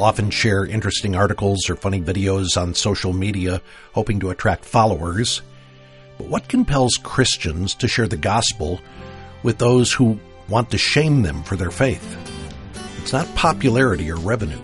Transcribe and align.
Often 0.00 0.30
share 0.30 0.64
interesting 0.64 1.14
articles 1.14 1.68
or 1.68 1.76
funny 1.76 2.00
videos 2.00 2.56
on 2.56 2.72
social 2.72 3.12
media, 3.12 3.60
hoping 3.92 4.18
to 4.20 4.30
attract 4.30 4.64
followers. 4.64 5.42
But 6.16 6.28
what 6.28 6.48
compels 6.48 6.98
Christians 7.02 7.74
to 7.74 7.86
share 7.86 8.08
the 8.08 8.16
gospel 8.16 8.80
with 9.42 9.58
those 9.58 9.92
who 9.92 10.18
want 10.48 10.70
to 10.70 10.78
shame 10.78 11.20
them 11.20 11.42
for 11.42 11.56
their 11.56 11.70
faith? 11.70 12.16
It's 13.02 13.12
not 13.12 13.34
popularity 13.34 14.10
or 14.10 14.16
revenue. 14.16 14.60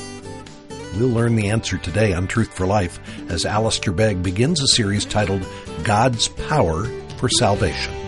We'll 0.98 1.10
learn 1.10 1.36
the 1.36 1.50
answer 1.50 1.76
today 1.76 2.14
on 2.14 2.28
Truth 2.28 2.54
for 2.54 2.66
Life 2.66 2.98
as 3.30 3.44
Alistair 3.44 3.92
Begg 3.92 4.22
begins 4.22 4.62
a 4.62 4.68
series 4.68 5.04
titled 5.04 5.46
God's 5.84 6.28
Power 6.28 6.86
for 7.18 7.28
Salvation. 7.28 8.05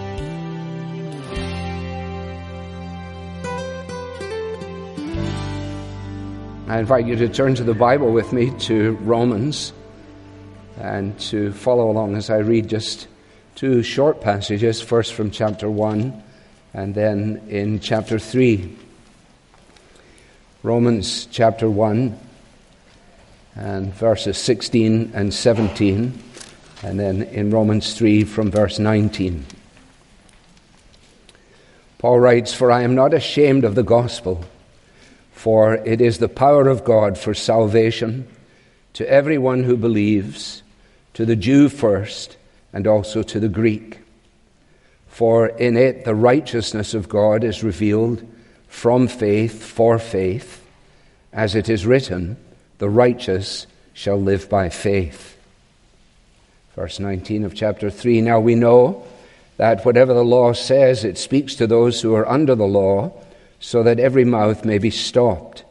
I 6.69 6.81
invite 6.81 7.07
you 7.07 7.17
to 7.17 7.31
turn 7.31 7.55
to 7.55 7.65
the 7.65 7.73
Bible 7.73 8.13
with 8.13 8.31
me 8.31 8.51
to 8.67 8.93
Romans 9.01 9.73
and 10.79 11.19
to 11.21 11.51
follow 11.55 11.91
along 11.91 12.15
as 12.15 12.29
I 12.29 12.37
read 12.37 12.69
just 12.69 13.09
two 13.55 13.83
short 13.83 14.21
passages, 14.21 14.83
first 14.83 15.15
from 15.15 15.31
chapter 15.31 15.71
1 15.71 16.23
and 16.75 16.95
then 16.95 17.43
in 17.49 17.81
chapter 17.81 18.19
3. 18.19 18.77
Romans 20.63 21.27
chapter 21.31 21.71
1 21.71 22.19
and 23.55 23.95
verses 23.95 24.37
16 24.37 25.13
and 25.15 25.33
17, 25.33 26.23
and 26.83 27.01
then 27.01 27.23
in 27.23 27.51
Romans 27.51 27.95
3 27.95 28.25
from 28.25 28.51
verse 28.51 28.79
19. 28.79 29.47
Paul 31.97 32.21
writes, 32.21 32.53
For 32.53 32.71
I 32.71 32.83
am 32.83 32.95
not 32.95 33.15
ashamed 33.15 33.65
of 33.65 33.75
the 33.75 33.83
gospel 33.83 34.45
for 35.39 35.75
it 35.75 36.01
is 36.01 36.19
the 36.19 36.29
power 36.29 36.67
of 36.67 36.83
God 36.83 37.17
for 37.17 37.33
salvation 37.33 38.27
to 38.95 39.09
everyone 39.09 39.63
who 39.63 39.77
believes, 39.77 40.65
to 41.15 41.25
the 41.25 41.37
Jew 41.37 41.69
first, 41.69 42.37
and 42.73 42.89
also 42.89 43.23
to 43.23 43.39
the 43.39 43.49
Greek. 43.49 44.01
For 45.07 45.47
in 45.47 45.77
it 45.77 46.05
the 46.05 46.17
righteousness 46.17 46.93
of 46.93 47.09
God 47.09 47.45
is 47.45 47.63
revealed 47.63 48.27
from 48.67 49.07
faith 49.07 49.63
for 49.63 50.01
faith, 50.01 50.67
as 51.33 51.55
it 51.55 51.69
is 51.69 51.87
written, 51.87 52.37
the 52.79 52.91
righteous 52.91 53.69
shall 53.93 54.21
live 54.21 54.51
by 54.51 54.69
faith. 54.69 55.39
Verse 56.75 56.99
19 56.99 57.45
of 57.45 57.55
chapter 57.55 57.91
3 57.91 58.23
Now 58.23 58.41
we 58.41 58.57
know 58.57 59.07
that 59.57 59.85
whatever 59.85 60.15
the 60.15 60.25
law 60.25 60.53
says, 60.53 61.05
it 61.05 61.17
speaks 61.17 61.55
to 61.55 61.69
those 61.69 62.03
who 62.03 62.17
are 62.17 62.29
under 62.29 62.57
the 62.57 62.67
law 62.67 63.13
so 63.61 63.83
that 63.83 63.99
every 63.99 64.25
mouth 64.25 64.65
may 64.65 64.79
be 64.79 64.91
stopped 64.91 65.65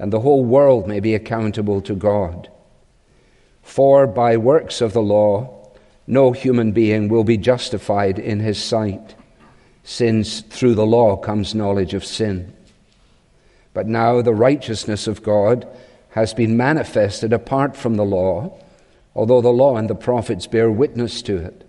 and 0.00 0.10
the 0.10 0.20
whole 0.20 0.44
world 0.44 0.88
may 0.88 0.98
be 0.98 1.14
accountable 1.14 1.82
to 1.82 1.94
God. 1.94 2.48
For 3.62 4.06
by 4.06 4.38
works 4.38 4.80
of 4.80 4.94
the 4.94 5.02
law, 5.02 5.70
no 6.06 6.32
human 6.32 6.72
being 6.72 7.08
will 7.08 7.22
be 7.22 7.36
justified 7.36 8.18
in 8.18 8.40
his 8.40 8.60
sight, 8.62 9.14
since 9.84 10.40
through 10.40 10.74
the 10.74 10.86
law 10.86 11.16
comes 11.16 11.54
knowledge 11.54 11.92
of 11.92 12.04
sin. 12.04 12.52
But 13.74 13.86
now 13.86 14.22
the 14.22 14.34
righteousness 14.34 15.06
of 15.06 15.22
God 15.22 15.68
has 16.10 16.32
been 16.32 16.56
manifested 16.56 17.32
apart 17.34 17.76
from 17.76 17.96
the 17.96 18.04
law, 18.04 18.58
although 19.14 19.42
the 19.42 19.50
law 19.50 19.76
and 19.76 19.88
the 19.88 19.94
prophets 19.94 20.46
bear 20.46 20.70
witness 20.70 21.20
to 21.22 21.36
it. 21.36 21.68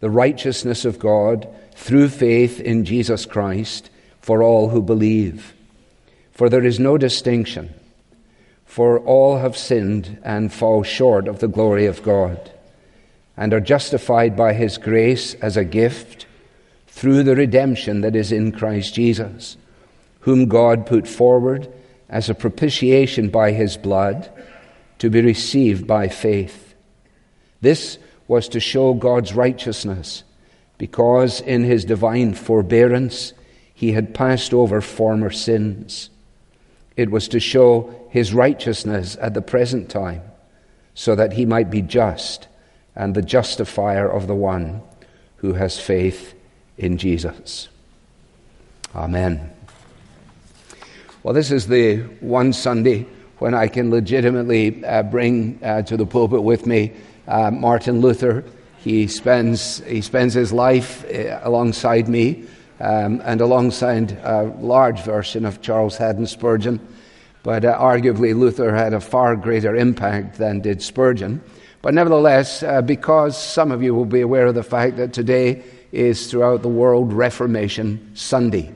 The 0.00 0.10
righteousness 0.10 0.84
of 0.84 0.98
God 0.98 1.48
through 1.76 2.08
faith 2.08 2.60
in 2.60 2.84
Jesus 2.84 3.24
Christ 3.24 3.88
for 4.26 4.42
all 4.42 4.70
who 4.70 4.82
believe. 4.82 5.54
For 6.32 6.48
there 6.48 6.64
is 6.64 6.80
no 6.80 6.98
distinction, 6.98 7.72
for 8.64 8.98
all 8.98 9.38
have 9.38 9.56
sinned 9.56 10.18
and 10.24 10.52
fall 10.52 10.82
short 10.82 11.28
of 11.28 11.38
the 11.38 11.46
glory 11.46 11.86
of 11.86 12.02
God, 12.02 12.50
and 13.36 13.54
are 13.54 13.60
justified 13.60 14.36
by 14.36 14.52
his 14.52 14.78
grace 14.78 15.34
as 15.34 15.56
a 15.56 15.64
gift 15.64 16.26
through 16.88 17.22
the 17.22 17.36
redemption 17.36 18.00
that 18.00 18.16
is 18.16 18.32
in 18.32 18.50
Christ 18.50 18.94
Jesus, 18.94 19.56
whom 20.22 20.46
God 20.46 20.86
put 20.86 21.06
forward 21.06 21.72
as 22.08 22.28
a 22.28 22.34
propitiation 22.34 23.28
by 23.28 23.52
his 23.52 23.76
blood 23.76 24.28
to 24.98 25.08
be 25.08 25.20
received 25.20 25.86
by 25.86 26.08
faith. 26.08 26.74
This 27.60 27.98
was 28.26 28.48
to 28.48 28.58
show 28.58 28.92
God's 28.92 29.34
righteousness, 29.34 30.24
because 30.78 31.40
in 31.40 31.62
his 31.62 31.84
divine 31.84 32.34
forbearance, 32.34 33.32
he 33.76 33.92
had 33.92 34.14
passed 34.14 34.54
over 34.54 34.80
former 34.80 35.30
sins. 35.30 36.08
It 36.96 37.10
was 37.10 37.28
to 37.28 37.38
show 37.38 37.94
his 38.08 38.32
righteousness 38.32 39.18
at 39.20 39.34
the 39.34 39.42
present 39.42 39.90
time, 39.90 40.22
so 40.94 41.14
that 41.14 41.34
he 41.34 41.44
might 41.44 41.70
be 41.70 41.82
just 41.82 42.48
and 42.96 43.14
the 43.14 43.20
justifier 43.20 44.10
of 44.10 44.28
the 44.28 44.34
one 44.34 44.80
who 45.36 45.52
has 45.52 45.78
faith 45.78 46.32
in 46.78 46.96
Jesus. 46.96 47.68
Amen. 48.94 49.52
Well, 51.22 51.34
this 51.34 51.50
is 51.50 51.66
the 51.66 51.98
one 52.20 52.54
Sunday 52.54 53.06
when 53.40 53.52
I 53.52 53.68
can 53.68 53.90
legitimately 53.90 54.82
uh, 54.86 55.02
bring 55.02 55.60
uh, 55.62 55.82
to 55.82 55.98
the 55.98 56.06
pulpit 56.06 56.42
with 56.42 56.64
me 56.64 56.94
uh, 57.28 57.50
Martin 57.50 58.00
Luther. 58.00 58.42
He 58.78 59.06
spends, 59.06 59.84
he 59.84 60.00
spends 60.00 60.32
his 60.32 60.50
life 60.50 61.04
uh, 61.04 61.40
alongside 61.42 62.08
me 62.08 62.46
um, 62.80 63.22
and 63.24 63.40
alongside 63.40 64.12
a 64.22 64.44
large 64.60 65.00
version 65.02 65.44
of 65.44 65.60
Charles 65.60 65.96
Haddon 65.96 66.26
Spurgeon. 66.26 66.80
But 67.42 67.64
uh, 67.64 67.78
arguably, 67.78 68.36
Luther 68.36 68.74
had 68.74 68.92
a 68.92 69.00
far 69.00 69.36
greater 69.36 69.76
impact 69.76 70.38
than 70.38 70.60
did 70.60 70.82
Spurgeon. 70.82 71.42
But 71.82 71.94
nevertheless, 71.94 72.62
uh, 72.62 72.82
because 72.82 73.40
some 73.40 73.70
of 73.70 73.82
you 73.82 73.94
will 73.94 74.04
be 74.04 74.20
aware 74.20 74.46
of 74.46 74.54
the 74.54 74.62
fact 74.62 74.96
that 74.96 75.12
today 75.12 75.62
is 75.92 76.30
throughout 76.30 76.62
the 76.62 76.68
world 76.68 77.12
Reformation 77.12 78.10
Sunday. 78.14 78.74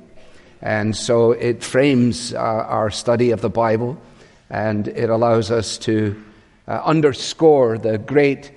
And 0.62 0.94
so 0.96 1.32
it 1.32 1.64
frames 1.64 2.32
uh, 2.34 2.38
our 2.38 2.90
study 2.90 3.30
of 3.30 3.40
the 3.40 3.50
Bible 3.50 4.00
and 4.50 4.88
it 4.88 5.10
allows 5.10 5.50
us 5.50 5.78
to 5.78 6.22
uh, 6.68 6.82
underscore 6.84 7.78
the 7.78 7.98
great, 7.98 8.52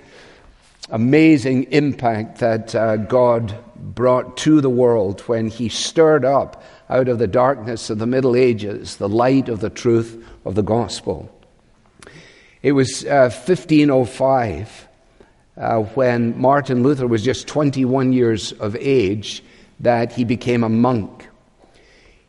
amazing 0.90 1.64
impact 1.72 2.38
that 2.38 2.74
uh, 2.74 2.96
God 2.96 3.54
brought 3.76 4.36
to 4.38 4.60
the 4.60 4.70
world 4.70 5.20
when 5.22 5.48
he 5.48 5.68
stirred 5.68 6.24
up 6.24 6.62
out 6.90 7.08
of 7.08 7.18
the 7.18 7.26
darkness 7.26 7.90
of 7.90 7.98
the 7.98 8.06
Middle 8.06 8.36
Ages 8.36 8.96
the 8.96 9.08
light 9.08 9.48
of 9.48 9.60
the 9.60 9.70
truth 9.70 10.24
of 10.44 10.54
the 10.54 10.62
gospel. 10.62 11.30
It 12.62 12.72
was 12.72 13.04
uh, 13.04 13.30
1505 13.30 14.88
uh, 15.56 15.80
when 15.80 16.38
Martin 16.38 16.82
Luther 16.82 17.06
was 17.06 17.22
just 17.22 17.46
21 17.46 18.12
years 18.12 18.52
of 18.52 18.76
age 18.76 19.42
that 19.80 20.12
he 20.12 20.24
became 20.24 20.64
a 20.64 20.68
monk. 20.68 21.28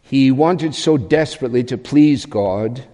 He 0.02 0.32
wanted 0.32 0.76
so 0.76 0.98
desperately 0.98 1.64
to 1.66 1.78
please 1.78 2.26
God, 2.26 2.86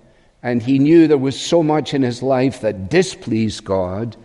and 0.41 0.61
he 0.61 0.79
knew 0.79 1.07
there 1.07 1.17
was 1.17 1.39
so 1.39 1.61
much 1.61 1.93
in 1.93 2.03
his 2.03 2.23
life 2.23 2.61
that 2.61 2.89
displeased 2.89 3.66
God 3.66 4.16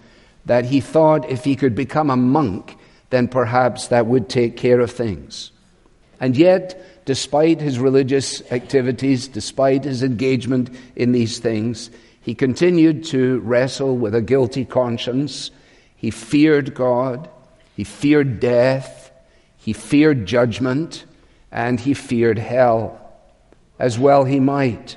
that 0.47 0.65
he 0.65 0.81
thought 0.81 1.29
if 1.29 1.45
he 1.45 1.57
could 1.57 1.75
become 1.75 2.11
a 2.11 2.17
monk, 2.17 2.77
then 3.11 3.29
perhaps 3.29 3.89
that 3.89 4.07
would 4.07 4.29
take 4.29 4.57
care 4.57 4.81
of 4.81 4.91
things. 4.91 5.53
And 6.19 6.37
yet, 6.37 7.05
despite 7.05 7.61
his 7.61 7.79
religious 7.79 8.41
activities, 8.51 9.29
despite 9.29 9.85
his 9.85 10.03
engagement 10.03 10.71
in 10.97 11.13
these 11.13 11.39
things, 11.39 11.91
he 12.21 12.35
continued 12.35 13.05
to 13.05 13.41
wrestle 13.41 13.97
with 13.97 14.15
a 14.15 14.23
guilty 14.23 14.65
conscience. 14.65 15.51
He 15.97 16.11
feared 16.11 16.75
God, 16.75 17.29
he 17.77 17.85
feared 17.85 18.41
death, 18.41 19.13
he 19.59 19.73
feared 19.73 20.27
judgment, 20.27 21.05
and 21.53 21.79
he 21.79 21.95
feared 21.95 22.39
hell. 22.39 23.01
As 23.79 23.99
well 23.99 24.25
he 24.25 24.41
might. 24.41 24.97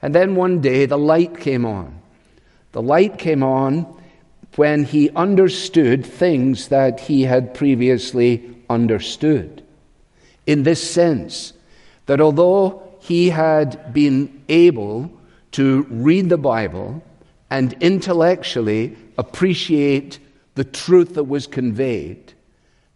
And 0.00 0.14
then 0.14 0.36
one 0.36 0.60
day 0.60 0.86
the 0.86 0.98
light 0.98 1.38
came 1.38 1.64
on. 1.64 2.00
The 2.74 2.82
light 2.82 3.18
came 3.18 3.44
on 3.44 3.86
when 4.56 4.82
he 4.82 5.08
understood 5.10 6.04
things 6.04 6.68
that 6.68 6.98
he 6.98 7.22
had 7.22 7.54
previously 7.54 8.52
understood. 8.68 9.62
In 10.44 10.64
this 10.64 10.82
sense, 10.82 11.52
that 12.06 12.20
although 12.20 12.82
he 12.98 13.30
had 13.30 13.94
been 13.94 14.42
able 14.48 15.08
to 15.52 15.86
read 15.88 16.28
the 16.28 16.36
Bible 16.36 17.00
and 17.48 17.76
intellectually 17.80 18.96
appreciate 19.16 20.18
the 20.56 20.64
truth 20.64 21.14
that 21.14 21.28
was 21.28 21.46
conveyed, 21.46 22.32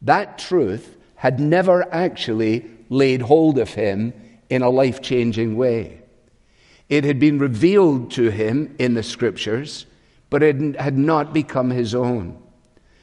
that 0.03 0.39
truth 0.39 0.97
had 1.15 1.39
never 1.39 1.87
actually 1.95 2.69
laid 2.89 3.23
hold 3.23 3.61
of 3.61 3.75
him 3.75 4.13
in 4.51 4.63
a 4.63 4.71
life 4.71 5.01
changing 5.03 5.57
way. 5.57 6.01
It 6.89 7.05
had 7.05 7.19
been 7.19 7.39
revealed 7.39 8.13
to 8.13 8.31
him 8.31 8.75
in 8.79 8.95
the 8.95 9.03
scriptures, 9.03 9.87
but 10.31 10.43
it 10.43 10.77
had 10.77 10.97
not 10.97 11.35
become 11.35 11.71
his 11.71 11.95
own. 11.95 12.41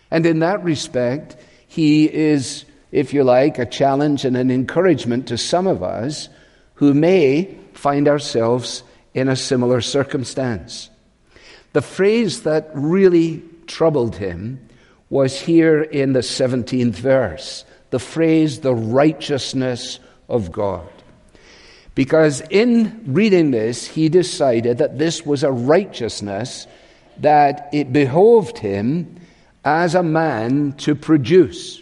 And 0.10 0.26
in 0.26 0.40
that 0.40 0.64
respect, 0.64 1.36
he 1.68 2.12
is, 2.12 2.66
if 2.92 3.14
you 3.14 3.24
like, 3.24 3.60
a 3.60 3.66
challenge 3.66 4.26
and 4.26 4.36
an 4.38 4.50
encouragement 4.50 5.28
to 5.28 5.38
some 5.38 5.68
of 5.68 5.84
us 5.84 6.30
who 6.76 6.94
may 6.94 7.58
find 7.74 8.08
ourselves 8.08 8.84
in 9.14 9.30
a 9.30 9.36
similar 9.36 9.82
circumstance. 9.82 10.90
The 11.74 11.82
phrase 11.82 12.44
that 12.44 12.70
really 12.74 13.44
troubled 13.68 14.16
him 14.16 14.68
was 15.10 15.40
here 15.40 15.82
in 15.82 16.14
the 16.14 16.20
17th 16.20 16.94
verse 16.94 17.66
the 17.92 18.00
phrase, 18.00 18.60
the 18.60 18.76
righteousness 18.76 20.00
of 20.28 20.52
God. 20.52 20.90
Because 21.96 22.42
in 22.50 23.04
reading 23.08 23.52
this, 23.52 23.88
he 23.88 24.10
decided 24.10 24.78
that 24.80 25.00
this 25.00 25.26
was 25.26 25.44
a 25.44 25.52
righteousness 25.52 26.68
that 27.20 27.70
it 27.72 27.94
behoved 27.94 28.58
him 28.58 29.16
as 29.64 29.96
a 29.96 30.04
man 30.04 30.74
to 30.74 30.94
produce. 30.94 31.82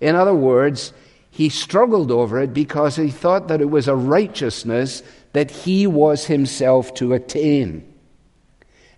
In 0.00 0.16
other 0.16 0.34
words, 0.34 0.94
he 1.30 1.50
struggled 1.50 2.10
over 2.10 2.40
it 2.40 2.54
because 2.54 2.96
he 2.96 3.10
thought 3.10 3.48
that 3.48 3.60
it 3.60 3.70
was 3.70 3.88
a 3.88 3.94
righteousness 3.94 5.02
that 5.32 5.50
he 5.50 5.86
was 5.86 6.26
himself 6.26 6.94
to 6.94 7.12
attain. 7.12 7.86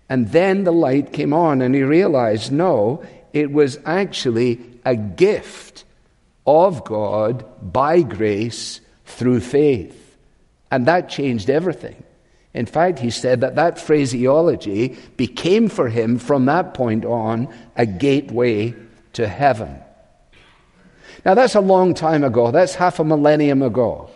And 0.07 0.29
then 0.31 0.63
the 0.63 0.73
light 0.73 1.13
came 1.13 1.33
on, 1.33 1.61
and 1.61 1.73
he 1.75 1.83
realized 1.83 2.51
no, 2.51 3.03
it 3.33 3.51
was 3.51 3.79
actually 3.85 4.59
a 4.85 4.95
gift 4.95 5.83
of 6.45 6.83
God 6.85 7.45
by 7.61 8.01
grace 8.01 8.81
through 9.05 9.39
faith. 9.41 10.04
And 10.75 10.87
that 10.87 11.07
changed 11.07 11.49
everything. 11.49 12.03
In 12.53 12.65
fact, 12.65 12.99
he 12.99 13.09
said 13.09 13.39
that 13.39 13.55
that 13.55 13.79
phraseology 13.79 14.97
became 15.15 15.69
for 15.69 15.87
him 15.87 16.17
from 16.17 16.47
that 16.47 16.73
point 16.73 17.05
on 17.05 17.47
a 17.77 17.85
gateway 17.85 18.73
to 19.13 19.25
heaven. 19.25 19.79
Now, 21.23 21.33
that's 21.33 21.55
a 21.55 21.61
long 21.61 21.93
time 21.93 22.25
ago. 22.25 22.51
That's 22.51 22.75
half 22.75 22.99
a 22.99 23.05
millennium 23.05 23.61
ago. 23.61 24.09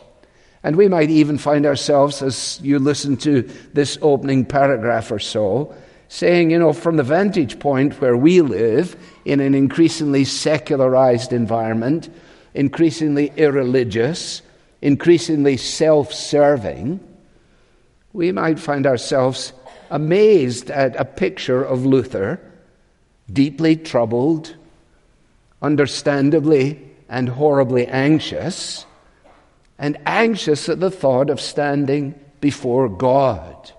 And 0.61 0.75
we 0.75 0.89
might 0.89 1.09
even 1.09 1.37
find 1.37 1.65
ourselves, 1.65 2.21
as 2.21 2.59
you 2.61 2.77
listen 2.77 3.15
to 3.17 3.43
this 3.71 3.97
opening 4.01 4.43
paragraph 4.43 5.13
or 5.13 5.19
so, 5.19 5.73
saying, 6.09 6.51
you 6.51 6.59
know, 6.59 6.73
from 6.73 6.97
the 6.97 7.03
vantage 7.03 7.57
point 7.59 8.01
where 8.01 8.17
we 8.17 8.41
live 8.41 8.97
in 9.23 9.39
an 9.39 9.55
increasingly 9.55 10.25
secularized 10.25 11.31
environment, 11.31 12.09
increasingly 12.53 13.31
irreligious, 13.37 14.41
increasingly 14.81 15.57
self 15.57 16.13
serving, 16.13 16.99
we 18.13 18.31
might 18.31 18.59
find 18.59 18.87
ourselves 18.87 19.53
amazed 19.89 20.69
at 20.71 20.95
a 20.95 21.05
picture 21.05 21.63
of 21.63 21.85
Luther, 21.85 22.39
deeply 23.31 23.75
troubled, 23.75 24.55
understandably 25.61 26.79
and 27.07 27.29
horribly 27.29 27.87
anxious, 27.87 28.85
and 29.77 29.97
anxious 30.05 30.69
at 30.69 30.79
the 30.79 30.91
thought 30.91 31.29
of 31.29 31.41
standing 31.41 32.13
before 32.41 32.89
God. 32.89 33.71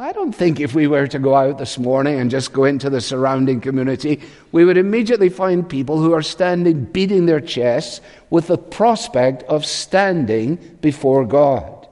I 0.00 0.12
don't 0.12 0.32
think 0.32 0.60
if 0.60 0.74
we 0.74 0.86
were 0.86 1.06
to 1.08 1.18
go 1.18 1.34
out 1.34 1.58
this 1.58 1.78
morning 1.78 2.18
and 2.18 2.30
just 2.30 2.54
go 2.54 2.64
into 2.64 2.88
the 2.88 3.02
surrounding 3.02 3.60
community, 3.60 4.22
we 4.50 4.64
would 4.64 4.78
immediately 4.78 5.28
find 5.28 5.68
people 5.68 5.98
who 5.98 6.14
are 6.14 6.22
standing, 6.22 6.86
beating 6.86 7.26
their 7.26 7.38
chests 7.38 8.00
with 8.30 8.46
the 8.46 8.56
prospect 8.56 9.42
of 9.42 9.66
standing 9.66 10.56
before 10.80 11.26
God. 11.26 11.86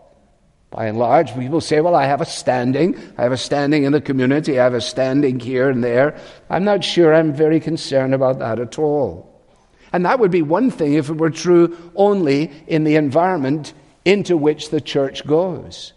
By 0.71 0.87
and 0.87 0.99
large, 0.99 1.35
people 1.35 1.61
say, 1.61 1.83
Well, 1.83 1.95
I 1.95 2.07
have 2.07 2.23
a 2.23 2.25
standing. 2.25 2.99
I 3.19 3.25
have 3.25 3.33
a 3.33 3.37
standing 3.37 3.85
in 3.85 3.93
the 3.93 4.01
community. 4.01 4.59
I 4.59 4.65
have 4.65 4.73
a 4.73 4.81
standing 4.81 5.39
here 5.39 5.69
and 5.69 5.85
there. 5.85 6.19
I'm 6.49 6.65
not 6.65 6.85
sure 6.85 7.15
I'm 7.15 7.35
very 7.35 7.61
concerned 7.61 8.15
about 8.15 8.39
that 8.39 8.59
at 8.59 8.79
all. 8.79 9.45
And 9.93 10.07
that 10.07 10.19
would 10.19 10.31
be 10.31 10.41
one 10.41 10.71
thing 10.71 10.95
if 10.95 11.11
it 11.11 11.19
were 11.19 11.29
true 11.29 11.77
only 11.95 12.53
in 12.67 12.85
the 12.85 12.97
environment 12.97 13.75
into 14.07 14.39
which 14.39 14.71
the 14.71 14.81
church 14.81 15.27
goes. 15.27 15.93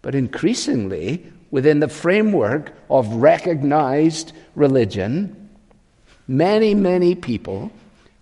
But 0.00 0.14
increasingly, 0.14 1.26
within 1.50 1.80
the 1.80 1.88
framework 1.88 2.72
of 2.88 3.06
recognized 3.14 4.32
religion, 4.54 5.48
many, 6.28 6.74
many 6.74 7.14
people 7.14 7.72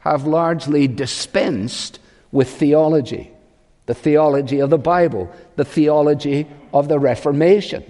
have 0.01 0.27
largely 0.27 0.89
dispensed 0.89 1.99
with 2.33 2.49
theology 2.49 3.31
the 3.89 3.95
theology 3.95 4.61
of 4.61 4.69
the 4.69 4.77
Bible, 4.77 5.33
the 5.57 5.65
theology 5.65 6.47
of 6.75 6.89
the 6.89 6.99
Reformation, 6.99 7.83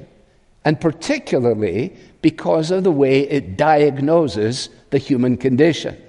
and 0.64 0.80
particularly 0.80 1.92
because 2.22 2.70
of 2.70 2.84
the 2.84 2.92
way 2.92 3.22
it 3.22 3.56
diagnoses 3.56 4.68
the 4.90 4.98
human 4.98 5.36
condition. 5.36 6.00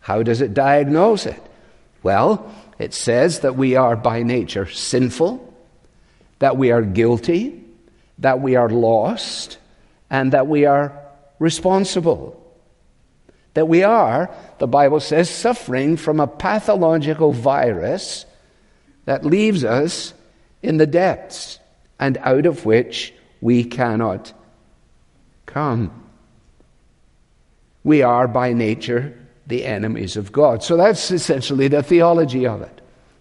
How 0.00 0.22
does 0.22 0.40
it 0.40 0.54
diagnose 0.54 1.26
it? 1.26 1.42
Well, 2.02 2.50
it 2.78 2.94
says 2.94 3.40
that 3.40 3.56
we 3.56 3.76
are 3.76 3.94
by 3.94 4.22
nature 4.22 4.70
sinful, 4.70 5.52
that 6.38 6.56
we 6.56 6.70
are 6.70 6.80
guilty, 6.80 7.62
that 8.18 8.40
we 8.40 8.56
are 8.56 8.68
lost 8.68 9.58
and 10.10 10.32
that 10.32 10.46
we 10.46 10.64
are 10.64 10.92
responsible. 11.38 12.42
That 13.54 13.68
we 13.68 13.82
are, 13.82 14.34
the 14.58 14.66
Bible 14.66 15.00
says, 15.00 15.30
suffering 15.30 15.96
from 15.96 16.20
a 16.20 16.26
pathological 16.26 17.32
virus 17.32 18.26
that 19.06 19.24
leaves 19.24 19.64
us 19.64 20.12
in 20.62 20.76
the 20.76 20.86
depths 20.86 21.58
and 21.98 22.18
out 22.18 22.46
of 22.46 22.66
which 22.66 23.14
we 23.40 23.64
cannot 23.64 24.32
come. 25.46 26.04
We 27.84 28.02
are 28.02 28.26
by 28.26 28.52
nature 28.52 29.16
the 29.46 29.64
enemies 29.64 30.16
of 30.16 30.32
God. 30.32 30.62
So 30.62 30.76
that's 30.76 31.10
essentially 31.10 31.68
the 31.68 31.82
theology 31.82 32.46
of 32.46 32.62
it. 32.62 32.75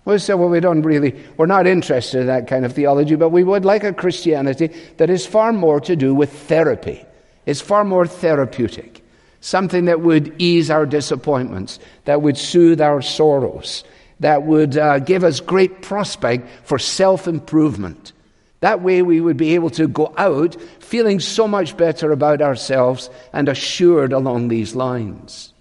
We 0.06 0.20
say, 0.20 0.36
well, 0.36 0.50
we 0.50 0.60
don't 0.60 0.84
really, 0.84 1.16
we're 1.36 1.48
not 1.48 1.66
interested 1.66 2.22
in 2.22 2.28
that 2.28 2.48
kind 2.48 2.64
of 2.64 2.74
theology, 2.74 3.16
but 3.16 3.30
we 3.30 3.44
would 3.44 3.66
like 3.66 3.84
a 3.84 3.92
Christianity 3.92 4.68
that 4.98 5.10
is 5.10 5.26
far 5.26 5.52
more 5.52 5.80
to 5.82 5.96
do 5.96 6.14
with 6.14 6.32
therapy. 6.32 7.04
It's 7.48 7.62
far 7.62 7.84
more 7.84 8.06
therapeutic. 8.06 9.04
Something 9.42 9.86
that 9.86 10.02
would 10.02 10.36
ease 10.40 10.70
our 10.70 10.86
disappointments, 10.86 11.80
that 12.06 12.22
would 12.22 12.38
soothe 12.38 12.82
our 12.82 13.02
sorrows, 13.02 13.84
that 14.20 14.44
would 14.44 14.78
uh, 14.78 15.00
give 15.00 15.24
us 15.24 15.40
great 15.40 15.82
prospect 15.82 16.48
for 16.64 16.80
self 16.80 17.28
improvement. 17.28 18.14
That 18.62 18.82
way 18.82 19.02
we 19.02 19.22
would 19.22 19.38
be 19.38 19.54
able 19.56 19.70
to 19.72 19.88
go 19.88 20.14
out 20.18 20.60
feeling 20.80 21.20
so 21.20 21.48
much 21.48 21.78
better 21.78 22.12
about 22.12 22.42
ourselves 22.42 23.10
and 23.34 23.50
assured 23.50 24.14
along 24.14 24.48
these 24.48 24.76
lines. 24.76 25.54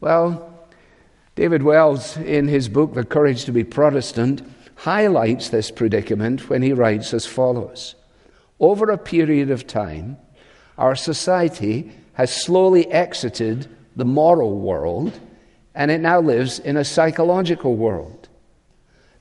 Well, 0.00 0.55
David 1.36 1.62
Wells, 1.62 2.16
in 2.16 2.48
his 2.48 2.70
book, 2.70 2.94
The 2.94 3.04
Courage 3.04 3.44
to 3.44 3.52
be 3.52 3.62
Protestant, 3.62 4.40
highlights 4.74 5.50
this 5.50 5.70
predicament 5.70 6.48
when 6.48 6.62
he 6.62 6.72
writes 6.72 7.12
as 7.12 7.26
follows 7.26 7.94
Over 8.58 8.90
a 8.90 8.96
period 8.96 9.50
of 9.50 9.66
time, 9.66 10.16
our 10.78 10.96
society 10.96 11.92
has 12.14 12.34
slowly 12.34 12.90
exited 12.90 13.68
the 13.94 14.06
moral 14.06 14.58
world 14.58 15.20
and 15.74 15.90
it 15.90 16.00
now 16.00 16.20
lives 16.20 16.58
in 16.58 16.78
a 16.78 16.84
psychological 16.84 17.76
world. 17.76 18.30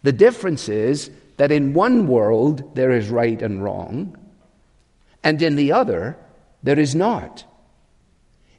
The 0.04 0.14
difference 0.14 0.70
is 0.70 1.12
that 1.36 1.52
in 1.52 1.74
one 1.74 2.08
world 2.08 2.76
there 2.76 2.92
is 2.92 3.10
right 3.10 3.42
and 3.42 3.62
wrong, 3.62 4.18
and 5.22 5.42
in 5.42 5.58
the 5.58 5.74
other 5.74 6.16
there 6.64 6.80
is 6.80 6.96
not. 6.96 7.44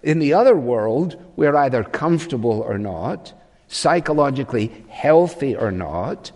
In 0.02 0.18
the 0.18 0.34
other 0.34 0.54
world, 0.54 1.16
we're 1.36 1.56
either 1.56 1.82
comfortable 1.82 2.60
or 2.60 2.76
not, 2.76 3.32
psychologically 3.68 4.85
healthy 4.88 5.56
or 5.56 5.70
not, 5.70 6.32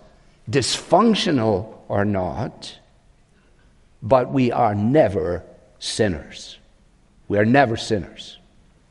dysfunctional 0.51 1.75
or 1.89 2.05
not, 2.05 2.79
but 4.03 4.33
we 4.33 4.51
are 4.51 4.75
never 4.75 5.45
sinners. 5.79 6.59
We 7.29 7.39
are 7.39 7.45
never 7.45 7.77
sinners. 7.77 8.39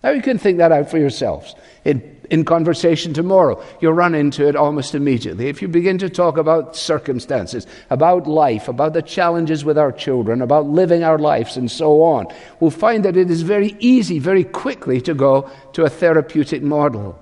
Now 0.03 0.11
you 0.11 0.21
can 0.21 0.37
think 0.37 0.59
that 0.59 0.71
out 0.71 0.89
for 0.89 0.97
yourselves. 0.97 1.55
In, 1.83 2.17
in 2.29 2.45
conversation 2.45 3.13
tomorrow, 3.13 3.61
you'll 3.81 3.93
run 3.93 4.15
into 4.15 4.47
it 4.47 4.55
almost 4.55 4.95
immediately. 4.95 5.47
If 5.47 5.61
you 5.61 5.67
begin 5.67 5.97
to 5.97 6.09
talk 6.09 6.37
about 6.37 6.75
circumstances, 6.75 7.67
about 7.89 8.27
life, 8.27 8.69
about 8.69 8.93
the 8.93 9.01
challenges 9.01 9.65
with 9.65 9.77
our 9.77 9.91
children, 9.91 10.41
about 10.41 10.67
living 10.67 11.03
our 11.03 11.17
lives, 11.17 11.57
and 11.57 11.69
so 11.69 12.01
on, 12.01 12.27
we'll 12.59 12.71
find 12.71 13.03
that 13.03 13.17
it 13.17 13.29
is 13.29 13.41
very 13.41 13.75
easy, 13.79 14.19
very 14.19 14.45
quickly, 14.45 15.01
to 15.01 15.13
go 15.13 15.49
to 15.73 15.83
a 15.83 15.89
therapeutic 15.89 16.61
model. 16.61 17.19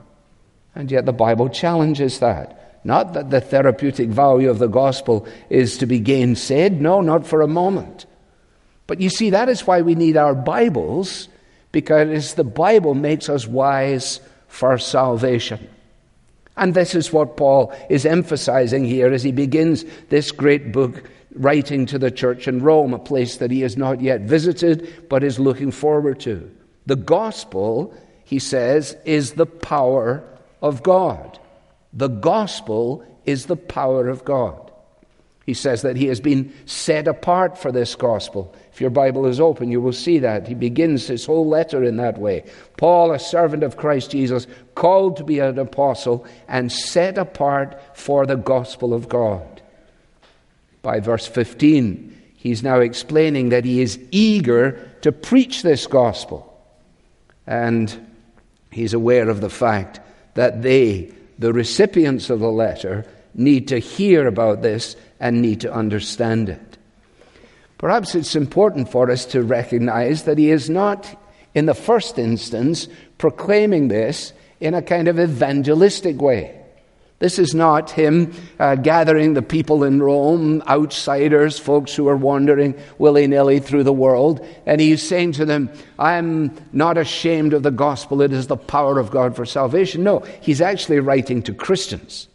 And 0.78 0.92
yet 0.92 1.08
the 1.08 1.12
Bible 1.12 1.50
challenges 1.50 2.20
that. 2.20 2.80
Not 2.84 3.14
that 3.14 3.32
the 3.32 3.42
therapeutic 3.42 4.10
value 4.10 4.48
of 4.52 4.60
the 4.60 4.68
gospel 4.68 5.28
is 5.50 5.80
to 5.80 5.88
be 5.88 6.00
gainsaid. 6.00 6.80
No, 6.80 7.02
not 7.02 7.26
for 7.26 7.42
a 7.42 7.48
moment. 7.48 8.06
But 8.86 9.02
you 9.02 9.10
see, 9.10 9.32
that 9.32 9.50
is 9.50 9.66
why 9.66 9.82
we 9.82 9.96
need 9.96 10.18
our 10.18 10.36
Bibles, 10.36 11.30
because 11.72 12.36
the 12.36 12.44
Bible 12.44 12.94
makes 12.94 13.28
us 13.28 13.48
wise 13.48 14.22
for 14.48 14.78
salvation. 14.78 15.68
And 16.56 16.76
this 16.76 16.94
is 16.94 17.12
what 17.12 17.38
Paul 17.38 17.74
is 17.90 18.06
emphasizing 18.06 18.86
here 18.86 19.12
as 19.12 19.24
he 19.24 19.32
begins 19.32 19.84
this 20.10 20.32
great 20.32 20.72
book, 20.72 21.10
writing 21.34 21.88
to 21.88 21.98
the 21.98 22.12
church 22.12 22.48
in 22.48 22.62
Rome, 22.62 22.94
a 22.94 23.00
place 23.00 23.38
that 23.38 23.50
he 23.50 23.62
has 23.62 23.78
not 23.78 24.00
yet 24.00 24.22
visited 24.22 25.10
but 25.10 25.24
is 25.24 25.40
looking 25.40 25.72
forward 25.72 26.20
to. 26.22 26.52
The 26.86 26.96
gospel, 26.96 27.96
he 28.24 28.38
says, 28.38 28.96
is 29.06 29.34
the 29.34 29.48
power 29.48 30.24
of 30.62 30.84
God. 30.84 31.40
The 31.94 32.08
gospel 32.08 33.06
is 33.26 33.46
the 33.46 33.56
power 33.56 34.08
of 34.08 34.26
God. 34.26 34.68
He 35.48 35.54
says 35.54 35.82
that 35.84 35.96
he 35.96 36.08
has 36.08 36.20
been 36.20 36.54
set 36.66 37.08
apart 37.08 37.58
for 37.58 37.72
this 37.72 37.96
gospel. 37.96 38.54
If 38.74 38.82
your 38.82 38.90
Bible 38.90 39.26
is 39.26 39.40
open, 39.40 39.72
you 39.72 39.80
will 39.80 39.94
see 39.94 40.20
that. 40.20 40.46
He 40.46 40.54
begins 40.54 41.08
his 41.08 41.26
whole 41.26 41.48
letter 41.48 41.86
in 41.86 41.96
that 41.98 42.18
way. 42.18 42.44
Paul, 42.76 43.14
a 43.14 43.20
servant 43.20 43.64
of 43.64 43.78
Christ 43.78 44.12
Jesus, 44.12 44.46
called 44.76 45.16
to 45.18 45.24
be 45.24 45.40
an 45.40 45.58
apostle 45.58 46.28
and 46.50 46.70
set 46.70 47.18
apart 47.18 47.82
for 47.98 48.26
the 48.26 48.36
gospel 48.36 48.94
of 48.94 49.08
God. 49.08 49.62
By 50.82 51.00
verse 51.00 51.26
15, 51.26 52.22
he's 52.36 52.62
now 52.62 52.82
explaining 52.82 53.48
that 53.50 53.64
he 53.64 53.82
is 53.82 54.00
eager 54.12 54.92
to 55.02 55.14
preach 55.14 55.62
this 55.62 55.88
gospel. 55.88 56.62
And 57.46 58.06
he's 58.70 58.94
aware 58.94 59.30
of 59.30 59.40
the 59.40 59.50
fact 59.50 60.02
that 60.38 60.62
they, 60.62 61.12
the 61.40 61.52
recipients 61.52 62.30
of 62.30 62.40
the 62.40 62.52
letter, 62.52 63.04
need 63.34 63.68
to 63.70 63.80
hear 63.80 64.28
about 64.28 64.62
this 64.62 64.96
and 65.20 65.42
need 65.42 65.62
to 65.62 65.74
understand 65.74 66.48
it. 66.48 66.78
Perhaps 67.80 68.14
it's 68.14 68.36
important 68.36 68.92
for 68.92 69.10
us 69.10 69.26
to 69.26 69.42
recognize 69.42 70.24
that 70.24 70.38
he 70.38 70.52
is 70.52 70.70
not, 70.70 71.20
in 71.56 71.66
the 71.66 71.74
first 71.74 72.20
instance, 72.20 72.88
proclaiming 73.18 73.88
this 73.88 74.32
in 74.60 74.76
a 74.76 74.82
kind 74.84 75.08
of 75.08 75.20
evangelistic 75.20 76.22
way. 76.22 76.60
This 77.20 77.40
is 77.40 77.56
not 77.56 77.90
him 77.90 78.32
uh, 78.60 78.76
gathering 78.76 79.34
the 79.34 79.42
people 79.42 79.84
in 79.84 80.02
Rome, 80.02 80.62
outsiders, 80.68 81.58
folks 81.58 81.96
who 81.96 82.08
are 82.08 82.16
wandering 82.16 82.76
willy 83.00 83.26
nilly 83.26 83.60
through 83.60 83.86
the 83.86 83.94
world, 83.94 84.46
and 84.68 84.80
he's 84.80 85.02
saying 85.02 85.32
to 85.34 85.46
them, 85.46 85.72
I'm 85.98 86.56
not 86.72 86.98
ashamed 87.00 87.54
of 87.54 87.64
the 87.64 87.72
gospel, 87.72 88.22
it 88.22 88.34
is 88.34 88.46
the 88.46 88.56
power 88.56 89.00
of 89.00 89.10
God 89.10 89.36
for 89.36 89.46
salvation. 89.46 90.04
No, 90.04 90.20
he's 90.42 90.62
actually 90.62 91.00
writing 91.00 91.42
to 91.44 91.56
Christians. 91.56 92.28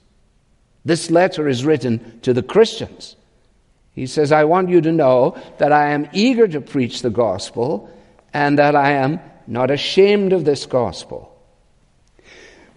This 0.84 1.12
letter 1.12 1.46
is 1.46 1.64
written 1.64 2.20
to 2.22 2.32
the 2.32 2.42
Christians. 2.42 3.14
He 3.94 4.06
says, 4.06 4.32
I 4.32 4.44
want 4.44 4.68
you 4.68 4.80
to 4.80 4.90
know 4.90 5.36
that 5.58 5.70
I 5.70 5.90
am 5.90 6.08
eager 6.12 6.48
to 6.48 6.60
preach 6.60 7.02
the 7.02 7.10
gospel 7.10 7.88
and 8.32 8.58
that 8.58 8.74
I 8.74 8.92
am 8.92 9.20
not 9.46 9.70
ashamed 9.70 10.32
of 10.32 10.44
this 10.44 10.66
gospel. 10.66 11.31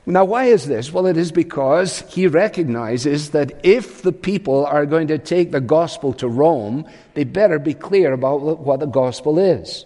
Now, 0.08 0.24
why 0.26 0.46
is 0.46 0.68
this? 0.68 0.94
Well, 0.94 1.08
it 1.08 1.18
is 1.18 1.32
because 1.32 2.02
he 2.02 2.28
recognizes 2.28 3.32
that 3.32 3.66
if 3.66 4.04
the 4.04 4.12
people 4.12 4.66
are 4.66 4.86
going 4.86 5.08
to 5.08 5.18
take 5.18 5.52
the 5.52 5.62
gospel 5.62 6.14
to 6.14 6.28
Rome, 6.28 6.86
they 7.16 7.24
better 7.24 7.58
be 7.58 7.74
clear 7.74 8.14
about 8.14 8.42
what 8.42 8.80
the 8.80 8.86
gospel 8.86 9.40
is. 9.40 9.86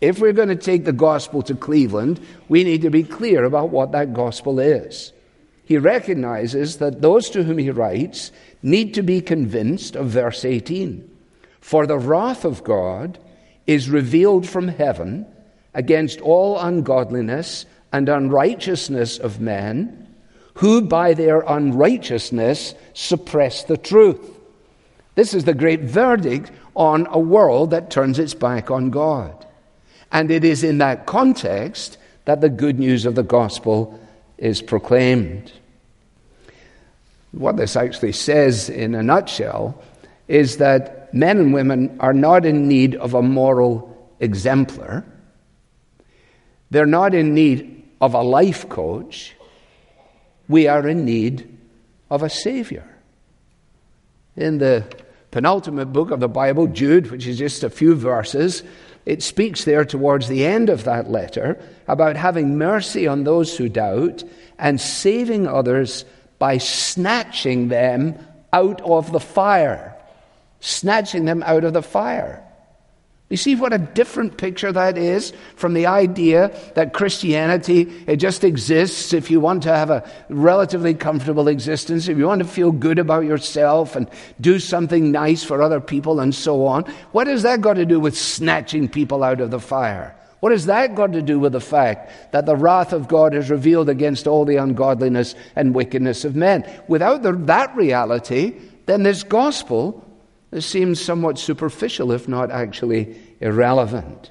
If 0.00 0.18
we're 0.18 0.32
going 0.32 0.48
to 0.48 0.56
take 0.56 0.84
the 0.84 0.92
gospel 0.92 1.42
to 1.42 1.54
Cleveland, 1.54 2.20
we 2.48 2.64
need 2.64 2.82
to 2.82 2.90
be 2.90 3.04
clear 3.04 3.44
about 3.44 3.70
what 3.70 3.92
that 3.92 4.12
gospel 4.12 4.58
is 4.58 5.12
he 5.70 5.78
recognizes 5.78 6.78
that 6.78 7.00
those 7.00 7.30
to 7.30 7.44
whom 7.44 7.56
he 7.56 7.70
writes 7.70 8.32
need 8.60 8.92
to 8.92 9.02
be 9.04 9.20
convinced 9.20 9.94
of 9.94 10.08
verse 10.08 10.44
18. 10.44 11.08
For 11.60 11.86
the 11.86 11.96
wrath 11.96 12.44
of 12.44 12.64
God 12.64 13.20
is 13.68 13.88
revealed 13.88 14.48
from 14.48 14.66
heaven 14.66 15.26
against 15.72 16.20
all 16.22 16.58
ungodliness 16.58 17.66
and 17.92 18.08
unrighteousness 18.08 19.18
of 19.18 19.40
men, 19.40 20.06
who 20.54 20.82
by 20.82 21.14
their 21.14 21.40
unrighteousness 21.40 22.74
suppress 22.94 23.64
the 23.64 23.76
truth. 23.76 24.38
This 25.14 25.34
is 25.34 25.44
the 25.44 25.54
great 25.54 25.80
verdict 25.80 26.50
on 26.74 27.06
a 27.10 27.18
world 27.18 27.70
that 27.70 27.90
turns 27.90 28.18
its 28.18 28.34
back 28.34 28.70
on 28.70 28.90
God. 28.90 29.46
And 30.12 30.30
it 30.30 30.44
is 30.44 30.64
in 30.64 30.78
that 30.78 31.06
context 31.06 31.98
that 32.24 32.40
the 32.40 32.48
good 32.48 32.78
news 32.78 33.06
of 33.06 33.14
the 33.14 33.22
gospel 33.22 33.98
is 34.38 34.62
proclaimed. 34.62 35.52
What 37.32 37.56
this 37.56 37.76
actually 37.76 38.12
says 38.12 38.68
in 38.68 38.94
a 38.94 39.02
nutshell 39.02 39.80
is 40.26 40.56
that 40.56 41.12
men 41.12 41.38
and 41.38 41.52
women 41.52 41.96
are 42.00 42.12
not 42.12 42.44
in 42.44 42.68
need 42.68 42.94
of 42.96 43.14
a 43.14 43.22
moral 43.22 44.14
exemplar. 44.20 45.04
They're 46.70 46.86
not 46.86 47.14
in 47.14 47.34
need 47.34 47.79
of 48.00 48.14
a 48.14 48.22
life 48.22 48.68
coach. 48.68 49.34
We 50.48 50.66
are 50.66 50.86
in 50.88 51.04
need 51.04 51.58
of 52.10 52.22
a 52.22 52.30
Savior. 52.30 52.86
In 54.36 54.58
the 54.58 54.84
penultimate 55.30 55.92
book 55.92 56.10
of 56.10 56.20
the 56.20 56.28
Bible, 56.28 56.66
Jude, 56.66 57.10
which 57.10 57.26
is 57.26 57.38
just 57.38 57.62
a 57.62 57.70
few 57.70 57.94
verses, 57.94 58.62
it 59.06 59.22
speaks 59.22 59.64
there 59.64 59.84
towards 59.84 60.28
the 60.28 60.44
end 60.44 60.68
of 60.68 60.84
that 60.84 61.10
letter 61.10 61.62
about 61.88 62.16
having 62.16 62.58
mercy 62.58 63.06
on 63.06 63.24
those 63.24 63.56
who 63.56 63.68
doubt 63.68 64.24
and 64.58 64.80
saving 64.80 65.46
others 65.46 66.04
by 66.38 66.58
snatching 66.58 67.68
them 67.68 68.18
out 68.52 68.80
of 68.82 69.12
the 69.12 69.20
fire. 69.20 69.96
Snatching 70.60 71.24
them 71.24 71.42
out 71.44 71.64
of 71.64 71.72
the 71.72 71.82
fire. 71.82 72.44
You 73.30 73.36
see 73.36 73.54
what 73.54 73.72
a 73.72 73.78
different 73.78 74.38
picture 74.38 74.72
that 74.72 74.98
is 74.98 75.32
from 75.54 75.72
the 75.72 75.86
idea 75.86 76.50
that 76.74 76.92
Christianity 76.92 77.82
it 78.08 78.16
just 78.16 78.42
exists 78.42 79.12
if 79.12 79.30
you 79.30 79.38
want 79.38 79.62
to 79.62 79.68
have 79.74 79.88
a 79.88 80.02
relatively 80.28 80.94
comfortable 80.94 81.46
existence, 81.46 82.08
if 82.08 82.18
you 82.18 82.26
want 82.26 82.42
to 82.42 82.48
feel 82.48 82.72
good 82.72 82.98
about 82.98 83.24
yourself 83.24 83.94
and 83.94 84.10
do 84.40 84.58
something 84.58 85.12
nice 85.12 85.44
for 85.44 85.62
other 85.62 85.80
people 85.80 86.18
and 86.18 86.34
so 86.34 86.66
on. 86.66 86.82
What 87.12 87.28
has 87.28 87.44
that 87.44 87.60
got 87.60 87.74
to 87.74 87.86
do 87.86 88.00
with 88.00 88.18
snatching 88.18 88.88
people 88.88 89.22
out 89.22 89.40
of 89.40 89.52
the 89.52 89.60
fire? 89.60 90.16
What 90.40 90.50
has 90.50 90.66
that 90.66 90.96
got 90.96 91.12
to 91.12 91.22
do 91.22 91.38
with 91.38 91.52
the 91.52 91.60
fact 91.60 92.32
that 92.32 92.46
the 92.46 92.56
wrath 92.56 92.92
of 92.92 93.06
God 93.06 93.32
is 93.32 93.48
revealed 93.48 93.88
against 93.88 94.26
all 94.26 94.44
the 94.44 94.56
ungodliness 94.56 95.36
and 95.54 95.72
wickedness 95.72 96.24
of 96.24 96.34
men? 96.34 96.68
Without 96.88 97.22
the, 97.22 97.32
that 97.32 97.76
reality, 97.76 98.56
then 98.86 99.04
this 99.04 99.22
gospel 99.22 100.04
seems 100.58 101.00
somewhat 101.00 101.38
superficial, 101.38 102.12
if 102.12 102.26
not 102.26 102.50
actually 102.50 103.16
irrelevant. 103.40 104.30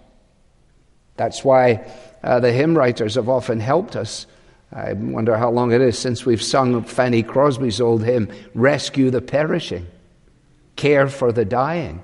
That's 1.15 1.43
why 1.43 1.89
uh, 2.23 2.39
the 2.39 2.51
hymn 2.51 2.77
writers 2.77 3.15
have 3.15 3.29
often 3.29 3.59
helped 3.59 3.95
us. 3.95 4.25
I 4.71 4.93
wonder 4.93 5.37
how 5.37 5.49
long 5.49 5.71
it 5.71 5.81
is 5.81 5.97
since 5.97 6.25
we've 6.25 6.41
sung 6.41 6.83
Fanny 6.83 7.23
Crosby's 7.23 7.81
old 7.81 8.03
hymn, 8.03 8.29
Rescue 8.53 9.09
the 9.09 9.21
Perishing, 9.21 9.87
Care 10.75 11.07
for 11.07 11.31
the 11.31 11.45
Dying, 11.45 12.03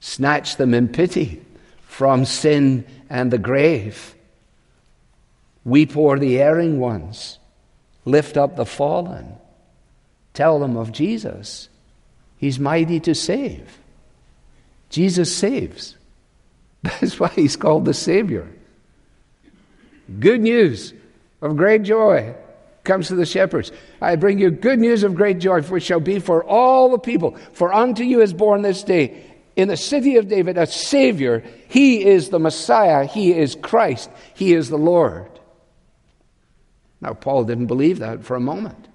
Snatch 0.00 0.56
them 0.56 0.74
in 0.74 0.88
pity 0.88 1.42
from 1.86 2.24
sin 2.24 2.84
and 3.10 3.32
the 3.32 3.38
grave. 3.38 4.14
Weep 5.64 5.96
o'er 5.96 6.18
the 6.18 6.38
erring 6.40 6.78
ones, 6.78 7.38
lift 8.04 8.36
up 8.36 8.54
the 8.54 8.66
fallen, 8.66 9.34
tell 10.32 10.60
them 10.60 10.76
of 10.76 10.92
Jesus. 10.92 11.68
He's 12.46 12.60
mighty 12.60 13.00
to 13.00 13.12
save. 13.16 13.76
Jesus 14.88 15.36
saves. 15.36 15.96
That's 16.82 17.18
why 17.18 17.26
he's 17.26 17.56
called 17.56 17.84
the 17.84 17.92
Savior. 17.92 18.48
Good 20.20 20.42
news 20.42 20.94
of 21.42 21.56
great 21.56 21.82
joy 21.82 22.36
comes 22.84 23.08
to 23.08 23.16
the 23.16 23.26
shepherds. 23.26 23.72
I 24.00 24.14
bring 24.14 24.38
you 24.38 24.52
good 24.52 24.78
news 24.78 25.02
of 25.02 25.16
great 25.16 25.40
joy, 25.40 25.60
which 25.62 25.82
shall 25.82 25.98
be 25.98 26.20
for 26.20 26.44
all 26.44 26.92
the 26.92 27.00
people. 27.00 27.36
For 27.52 27.74
unto 27.74 28.04
you 28.04 28.20
is 28.20 28.32
born 28.32 28.62
this 28.62 28.84
day 28.84 29.24
in 29.56 29.66
the 29.66 29.76
city 29.76 30.14
of 30.14 30.28
David 30.28 30.56
a 30.56 30.68
Savior. 30.68 31.42
He 31.66 32.04
is 32.04 32.28
the 32.28 32.38
Messiah. 32.38 33.06
He 33.06 33.32
is 33.32 33.56
Christ. 33.56 34.08
He 34.34 34.54
is 34.54 34.68
the 34.68 34.78
Lord. 34.78 35.28
Now, 37.00 37.12
Paul 37.12 37.42
didn't 37.42 37.66
believe 37.66 37.98
that 37.98 38.22
for 38.22 38.36
a 38.36 38.40
moment. 38.40 38.86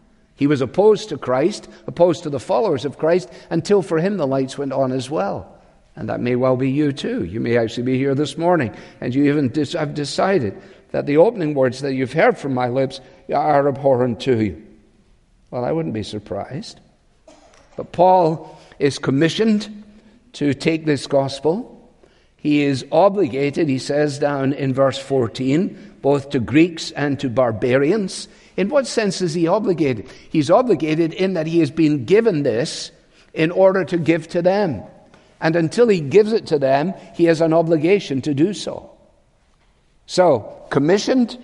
He 0.41 0.47
was 0.47 0.61
opposed 0.61 1.09
to 1.09 1.19
Christ, 1.19 1.69
opposed 1.85 2.23
to 2.23 2.31
the 2.31 2.39
followers 2.39 2.83
of 2.83 2.97
Christ, 2.97 3.29
until 3.51 3.83
for 3.83 3.99
him 3.99 4.17
the 4.17 4.25
lights 4.25 4.57
went 4.57 4.73
on 4.73 4.91
as 4.91 5.07
well. 5.07 5.55
And 5.95 6.09
that 6.09 6.19
may 6.19 6.35
well 6.35 6.57
be 6.57 6.71
you 6.71 6.93
too. 6.93 7.25
You 7.25 7.39
may 7.39 7.59
actually 7.59 7.83
be 7.83 7.99
here 7.99 8.15
this 8.15 8.39
morning, 8.39 8.75
and 9.01 9.13
you 9.13 9.25
even 9.25 9.53
have 9.73 9.93
decided 9.93 10.59
that 10.93 11.05
the 11.05 11.17
opening 11.17 11.53
words 11.53 11.81
that 11.81 11.93
you've 11.93 12.13
heard 12.13 12.39
from 12.39 12.55
my 12.55 12.69
lips 12.69 13.01
are 13.31 13.67
abhorrent 13.67 14.19
to 14.21 14.43
you. 14.43 14.65
Well, 15.51 15.63
I 15.63 15.71
wouldn't 15.71 15.93
be 15.93 16.01
surprised. 16.01 16.79
But 17.77 17.91
Paul 17.91 18.59
is 18.79 18.97
commissioned 18.97 19.83
to 20.33 20.55
take 20.55 20.87
this 20.87 21.05
gospel. 21.05 21.87
He 22.35 22.63
is 22.63 22.83
obligated, 22.91 23.69
he 23.69 23.77
says 23.77 24.17
down 24.17 24.53
in 24.53 24.73
verse 24.73 24.97
14, 24.97 25.90
both 26.01 26.31
to 26.31 26.39
Greeks 26.39 26.91
and 26.91 27.19
to 27.19 27.29
barbarians. 27.29 28.27
In 28.57 28.69
what 28.69 28.87
sense 28.87 29.21
is 29.21 29.33
he 29.33 29.47
obligated? 29.47 30.09
He's 30.29 30.51
obligated 30.51 31.13
in 31.13 31.33
that 31.33 31.47
he 31.47 31.59
has 31.59 31.71
been 31.71 32.05
given 32.05 32.43
this 32.43 32.91
in 33.33 33.51
order 33.51 33.85
to 33.85 33.97
give 33.97 34.27
to 34.29 34.41
them. 34.41 34.83
And 35.39 35.55
until 35.55 35.87
he 35.87 35.99
gives 35.99 36.33
it 36.33 36.47
to 36.47 36.59
them, 36.59 36.93
he 37.15 37.25
has 37.25 37.41
an 37.41 37.53
obligation 37.53 38.21
to 38.23 38.33
do 38.33 38.53
so. 38.53 38.91
So, 40.05 40.65
commissioned 40.69 41.37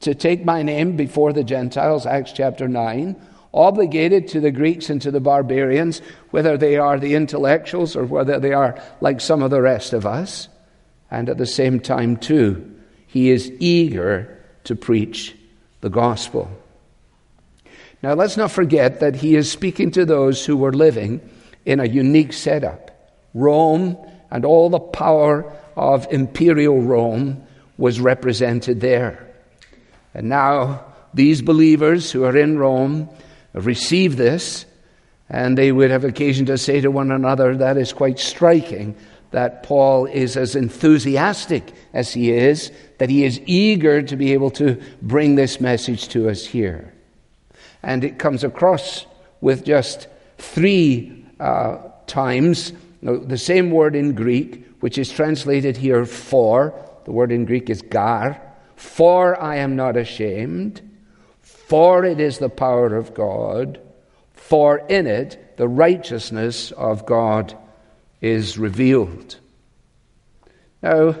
to 0.00 0.14
take 0.14 0.44
my 0.44 0.62
name 0.62 0.96
before 0.96 1.32
the 1.32 1.44
Gentiles, 1.44 2.04
Acts 2.04 2.32
chapter 2.32 2.68
9, 2.68 3.16
obligated 3.54 4.28
to 4.28 4.40
the 4.40 4.50
Greeks 4.50 4.90
and 4.90 5.00
to 5.02 5.10
the 5.10 5.20
barbarians, 5.20 6.00
whether 6.30 6.56
they 6.56 6.76
are 6.76 6.98
the 6.98 7.14
intellectuals 7.14 7.94
or 7.96 8.04
whether 8.04 8.40
they 8.40 8.52
are 8.52 8.82
like 9.00 9.20
some 9.20 9.42
of 9.42 9.50
the 9.50 9.62
rest 9.62 9.92
of 9.92 10.06
us. 10.06 10.48
And 11.10 11.28
at 11.28 11.38
the 11.38 11.46
same 11.46 11.78
time, 11.78 12.16
too, 12.16 12.71
he 13.12 13.28
is 13.28 13.52
eager 13.58 14.42
to 14.64 14.74
preach 14.74 15.36
the 15.82 15.90
gospel. 15.90 16.50
Now, 18.02 18.14
let's 18.14 18.38
not 18.38 18.50
forget 18.50 19.00
that 19.00 19.16
he 19.16 19.36
is 19.36 19.52
speaking 19.52 19.90
to 19.90 20.06
those 20.06 20.46
who 20.46 20.56
were 20.56 20.72
living 20.72 21.20
in 21.66 21.78
a 21.78 21.84
unique 21.84 22.32
setup. 22.32 22.90
Rome 23.34 23.98
and 24.30 24.46
all 24.46 24.70
the 24.70 24.80
power 24.80 25.52
of 25.76 26.10
imperial 26.10 26.80
Rome 26.80 27.46
was 27.76 28.00
represented 28.00 28.80
there. 28.80 29.28
And 30.14 30.30
now, 30.30 30.86
these 31.12 31.42
believers 31.42 32.10
who 32.10 32.24
are 32.24 32.36
in 32.36 32.58
Rome 32.58 33.10
receive 33.52 34.16
this, 34.16 34.64
and 35.28 35.58
they 35.58 35.70
would 35.70 35.90
have 35.90 36.04
occasion 36.04 36.46
to 36.46 36.56
say 36.56 36.80
to 36.80 36.90
one 36.90 37.12
another, 37.12 37.58
That 37.58 37.76
is 37.76 37.92
quite 37.92 38.18
striking 38.18 38.96
that 39.32 39.62
Paul 39.62 40.06
is 40.06 40.36
as 40.36 40.54
enthusiastic 40.54 41.72
as 41.92 42.12
he 42.12 42.30
is, 42.30 42.70
that 43.02 43.10
he 43.10 43.24
is 43.24 43.40
eager 43.46 44.00
to 44.00 44.14
be 44.14 44.32
able 44.32 44.48
to 44.48 44.80
bring 45.02 45.34
this 45.34 45.60
message 45.60 46.06
to 46.06 46.28
us 46.28 46.46
here. 46.46 46.94
And 47.82 48.04
it 48.04 48.16
comes 48.16 48.44
across 48.44 49.06
with 49.40 49.64
just 49.64 50.06
three 50.38 51.26
uh, 51.40 51.78
times 52.06 52.72
the 53.02 53.36
same 53.36 53.72
word 53.72 53.96
in 53.96 54.14
Greek, 54.14 54.68
which 54.78 54.98
is 54.98 55.10
translated 55.10 55.76
here 55.76 56.06
for. 56.06 56.72
The 57.04 57.10
word 57.10 57.32
in 57.32 57.44
Greek 57.44 57.68
is 57.70 57.82
gar. 57.82 58.40
For 58.76 59.36
I 59.42 59.56
am 59.56 59.74
not 59.74 59.96
ashamed, 59.96 60.80
for 61.40 62.04
it 62.04 62.20
is 62.20 62.38
the 62.38 62.48
power 62.48 62.94
of 62.94 63.14
God, 63.14 63.80
for 64.32 64.78
in 64.88 65.08
it 65.08 65.56
the 65.56 65.66
righteousness 65.66 66.70
of 66.70 67.04
God 67.04 67.58
is 68.20 68.56
revealed. 68.58 69.40
Now, 70.84 71.16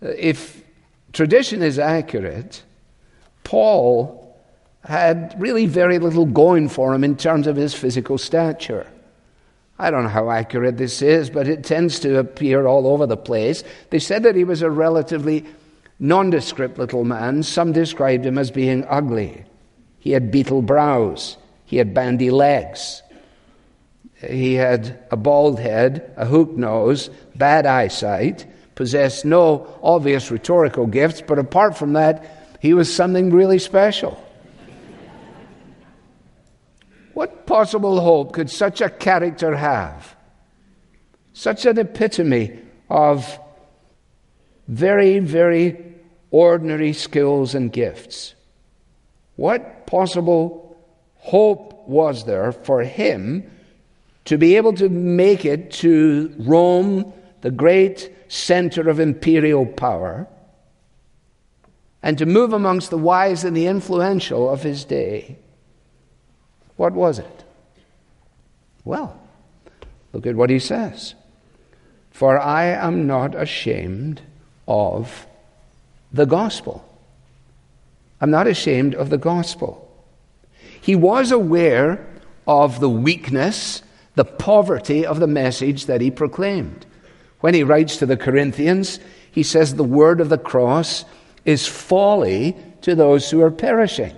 if 0.00 0.59
tradition 1.12 1.62
is 1.62 1.78
accurate, 1.78 2.62
Paul 3.44 4.38
had 4.84 5.34
really 5.38 5.66
very 5.66 5.98
little 5.98 6.26
going 6.26 6.68
for 6.68 6.94
him 6.94 7.04
in 7.04 7.16
terms 7.16 7.46
of 7.46 7.56
his 7.56 7.74
physical 7.74 8.18
stature. 8.18 8.86
I 9.78 9.90
don't 9.90 10.04
know 10.04 10.10
how 10.10 10.30
accurate 10.30 10.76
this 10.76 11.00
is, 11.00 11.30
but 11.30 11.48
it 11.48 11.64
tends 11.64 12.00
to 12.00 12.18
appear 12.18 12.66
all 12.66 12.86
over 12.86 13.06
the 13.06 13.16
place. 13.16 13.64
They 13.88 13.98
said 13.98 14.22
that 14.24 14.36
he 14.36 14.44
was 14.44 14.62
a 14.62 14.70
relatively 14.70 15.46
nondescript 15.98 16.78
little 16.78 17.04
man. 17.04 17.42
Some 17.42 17.72
described 17.72 18.26
him 18.26 18.38
as 18.38 18.50
being 18.50 18.84
ugly. 18.88 19.44
He 19.98 20.12
had 20.12 20.30
beetle 20.30 20.62
brows, 20.62 21.36
he 21.66 21.76
had 21.76 21.92
bandy 21.94 22.30
legs, 22.30 23.02
he 24.26 24.54
had 24.54 24.98
a 25.10 25.16
bald 25.16 25.58
head, 25.58 26.12
a 26.16 26.26
hooked 26.26 26.56
nose, 26.56 27.10
bad 27.34 27.66
eyesight, 27.66 28.46
possessed 28.74 29.24
no 29.24 29.66
obvious 29.82 30.30
rhetorical 30.30 30.86
gifts, 30.86 31.20
but 31.20 31.38
apart 31.38 31.76
from 31.76 31.92
that, 31.94 32.56
he 32.60 32.74
was 32.74 32.94
something 32.94 33.30
really 33.30 33.58
special. 33.58 34.22
what 37.14 37.46
possible 37.46 38.00
hope 38.00 38.32
could 38.32 38.48
such 38.48 38.80
a 38.80 38.88
character 38.88 39.56
have? 39.56 40.16
Such 41.32 41.66
an 41.66 41.78
epitome 41.78 42.58
of 42.88 43.38
very, 44.68 45.18
very 45.18 45.84
ordinary 46.30 46.92
skills 46.92 47.54
and 47.54 47.72
gifts. 47.72 48.34
What 49.36 49.86
possible 49.86 50.76
hope 51.16 51.88
was 51.88 52.24
there 52.24 52.52
for 52.52 52.82
him 52.82 53.50
to 54.26 54.38
be 54.38 54.56
able 54.56 54.74
to 54.74 54.88
make 54.88 55.44
it 55.44 55.72
to 55.72 56.32
Rome, 56.38 57.12
the 57.40 57.50
great 57.50 58.14
center 58.30 58.88
of 58.88 59.00
imperial 59.00 59.66
power, 59.66 60.28
and 62.00 62.16
to 62.16 62.24
move 62.24 62.52
amongst 62.52 62.90
the 62.90 62.96
wise 62.96 63.42
and 63.42 63.56
the 63.56 63.66
influential 63.66 64.48
of 64.48 64.62
his 64.62 64.84
day. 64.84 65.36
What 66.76 66.92
was 66.92 67.18
it? 67.18 67.44
Well, 68.84 69.20
look 70.12 70.26
at 70.26 70.36
what 70.36 70.48
he 70.48 70.60
says. 70.60 71.14
For 72.12 72.38
I 72.38 72.66
am 72.66 73.06
not 73.06 73.34
ashamed 73.34 74.22
of 74.68 75.26
the 76.12 76.24
gospel. 76.24 76.86
I'm 78.20 78.30
not 78.30 78.46
ashamed 78.46 78.94
of 78.94 79.10
the 79.10 79.18
gospel. 79.18 79.86
He 80.80 80.94
was 80.94 81.32
aware 81.32 82.06
of 82.46 82.78
the 82.78 82.88
weakness 82.88 83.82
the 84.14 84.24
poverty 84.24 85.06
of 85.06 85.20
the 85.20 85.26
message 85.26 85.86
that 85.86 86.00
he 86.00 86.10
proclaimed. 86.10 86.86
When 87.40 87.54
he 87.54 87.62
writes 87.62 87.96
to 87.98 88.06
the 88.06 88.16
Corinthians, 88.16 89.00
he 89.30 89.42
says 89.42 89.74
the 89.74 89.84
word 89.84 90.20
of 90.20 90.28
the 90.28 90.38
cross 90.38 91.04
is 91.44 91.66
folly 91.66 92.56
to 92.82 92.94
those 92.94 93.30
who 93.30 93.40
are 93.42 93.50
perishing. 93.50 94.14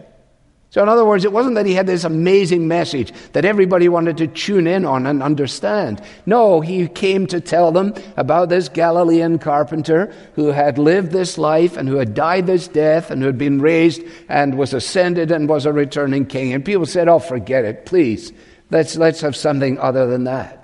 So, 0.73 0.83
in 0.83 0.89
other 0.89 1.05
words, 1.05 1.27
it 1.27 1.33
wasn't 1.35 1.57
that 1.57 1.67
he 1.67 1.75
had 1.75 1.87
this 1.87 2.05
amazing 2.05 2.67
message 2.67 3.13
that 3.33 3.45
everybody 3.45 3.91
wanted 3.91 4.17
to 4.17 4.27
tune 4.27 4.67
in 4.67 4.87
on 4.87 5.07
and 5.07 5.23
understand. 5.23 6.01
No, 6.25 6.63
he 6.63 6.89
came 6.89 7.27
to 7.27 7.43
tell 7.43 7.73
them 7.73 7.93
about 8.17 8.49
this 8.49 8.71
Galilean 8.71 9.39
carpenter 9.39 10.15
who 10.35 10.47
had 10.47 10.79
lived 10.79 11.13
this 11.13 11.37
life 11.37 11.77
and 11.77 11.91
who 11.91 11.97
had 11.97 12.15
died 12.15 12.47
this 12.47 12.69
death 12.69 13.11
and 13.11 13.21
who 13.21 13.27
had 13.27 13.37
been 13.37 13.61
raised 13.61 14.03
and 14.31 14.57
was 14.57 14.73
ascended 14.73 15.31
and 15.31 15.47
was 15.47 15.67
a 15.67 15.75
returning 15.75 16.25
king. 16.25 16.55
And 16.55 16.65
people 16.65 16.87
said, 16.87 17.07
Oh, 17.07 17.19
forget 17.19 17.67
it, 17.67 17.85
please. 17.85 18.33
Let's, 18.71 18.97
let's 18.97 19.21
have 19.21 19.37
something 19.37 19.79
other 19.79 20.07
than 20.07 20.25
that. 20.25 20.62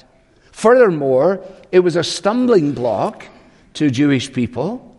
Furthermore, 0.59 1.41
it 1.71 1.79
was 1.79 1.95
a 1.95 2.03
stumbling 2.03 2.73
block 2.73 3.25
to 3.75 3.93
Jewish 3.93 4.33
people, 4.33 4.97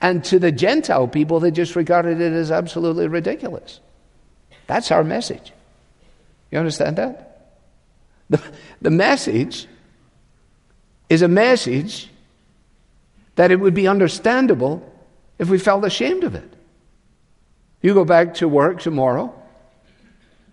and 0.00 0.22
to 0.26 0.38
the 0.38 0.52
Gentile 0.52 1.08
people, 1.08 1.40
they 1.40 1.50
just 1.50 1.74
regarded 1.74 2.20
it 2.20 2.32
as 2.32 2.52
absolutely 2.52 3.08
ridiculous. 3.08 3.80
That's 4.68 4.92
our 4.92 5.02
message. 5.02 5.52
You 6.52 6.60
understand 6.60 6.94
that? 6.98 7.56
The, 8.30 8.40
the 8.82 8.90
message 8.92 9.66
is 11.08 11.22
a 11.22 11.28
message 11.28 12.08
that 13.34 13.50
it 13.50 13.58
would 13.58 13.74
be 13.74 13.88
understandable 13.88 14.80
if 15.40 15.48
we 15.48 15.58
felt 15.58 15.84
ashamed 15.84 16.22
of 16.22 16.36
it. 16.36 16.54
You 17.82 17.94
go 17.94 18.04
back 18.04 18.34
to 18.34 18.46
work 18.46 18.78
tomorrow 18.78 19.34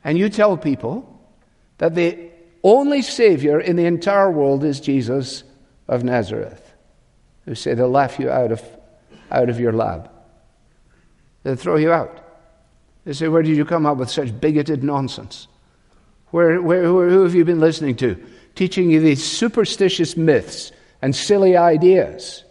and 0.04 0.18
you 0.18 0.30
tell 0.30 0.58
people 0.58 1.22
that 1.78 1.94
the 1.94 2.31
only 2.64 3.02
Savior 3.02 3.60
in 3.60 3.76
the 3.76 3.86
entire 3.86 4.32
world 4.32 4.64
is 4.64 4.80
Jesus 4.80 5.44
of 5.88 6.04
Nazareth, 6.04 6.74
who 7.46 7.56
say 7.56 7.74
they'll 7.74 7.90
laugh 7.90 8.20
you 8.20 8.30
out 8.30 8.52
of, 8.52 8.64
out 9.32 9.50
of 9.50 9.60
your 9.60 9.74
lab. 9.74 10.10
They'll 11.44 11.56
throw 11.56 11.78
you 11.78 11.92
out. 11.92 12.18
They 13.06 13.14
say, 13.14 13.28
Where 13.28 13.42
did 13.42 13.58
you 13.58 13.66
come 13.66 13.86
up 13.86 13.98
with 13.98 14.10
such 14.10 14.40
bigoted 14.40 14.84
nonsense? 14.84 15.48
Where, 16.30 16.62
where, 16.62 16.84
who 16.84 17.24
have 17.24 17.36
you 17.36 17.44
been 17.44 17.60
listening 17.60 17.96
to? 17.98 18.24
Teaching 18.56 18.92
you 18.92 19.00
these 19.00 19.24
superstitious 19.24 20.16
myths 20.16 20.72
and 21.02 21.16
silly 21.16 21.58
ideas. 21.58 22.44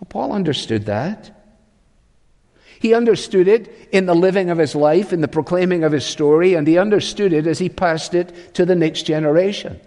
Well, 0.00 0.08
Paul 0.08 0.32
understood 0.32 0.86
that. 0.86 1.37
He 2.80 2.94
understood 2.94 3.48
it 3.48 3.88
in 3.92 4.06
the 4.06 4.14
living 4.14 4.50
of 4.50 4.58
his 4.58 4.74
life, 4.74 5.12
in 5.12 5.20
the 5.20 5.28
proclaiming 5.28 5.84
of 5.84 5.92
his 5.92 6.04
story, 6.04 6.54
and 6.54 6.66
he 6.66 6.78
understood 6.78 7.32
it 7.32 7.46
as 7.46 7.58
he 7.58 7.68
passed 7.68 8.14
it 8.14 8.54
to 8.54 8.64
the 8.64 8.76
next 8.76 9.02
generation. 9.02 9.80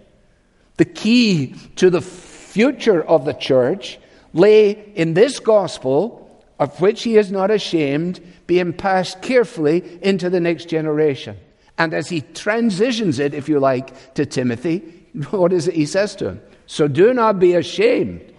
The 0.76 0.84
key 0.84 1.54
to 1.76 1.90
the 1.90 2.00
future 2.00 3.02
of 3.02 3.24
the 3.24 3.32
church 3.32 3.98
lay 4.34 4.70
in 4.94 5.14
this 5.14 5.38
gospel, 5.38 6.44
of 6.58 6.80
which 6.80 7.02
he 7.02 7.16
is 7.16 7.30
not 7.30 7.50
ashamed, 7.50 8.20
being 8.46 8.72
passed 8.72 9.22
carefully 9.22 9.98
into 10.02 10.28
the 10.28 10.40
next 10.40 10.68
generation. 10.68 11.38
And 11.78 11.94
as 11.94 12.08
he 12.08 12.20
transitions 12.20 13.18
it, 13.18 13.32
if 13.34 13.48
you 13.48 13.58
like, 13.58 14.14
to 14.14 14.26
Timothy, 14.26 14.78
what 15.30 15.52
is 15.52 15.68
it 15.68 15.74
he 15.74 15.86
says 15.86 16.14
to 16.16 16.28
him? 16.28 16.42
So 16.66 16.88
do 16.88 17.12
not 17.14 17.38
be 17.38 17.54
ashamed. 17.54 18.32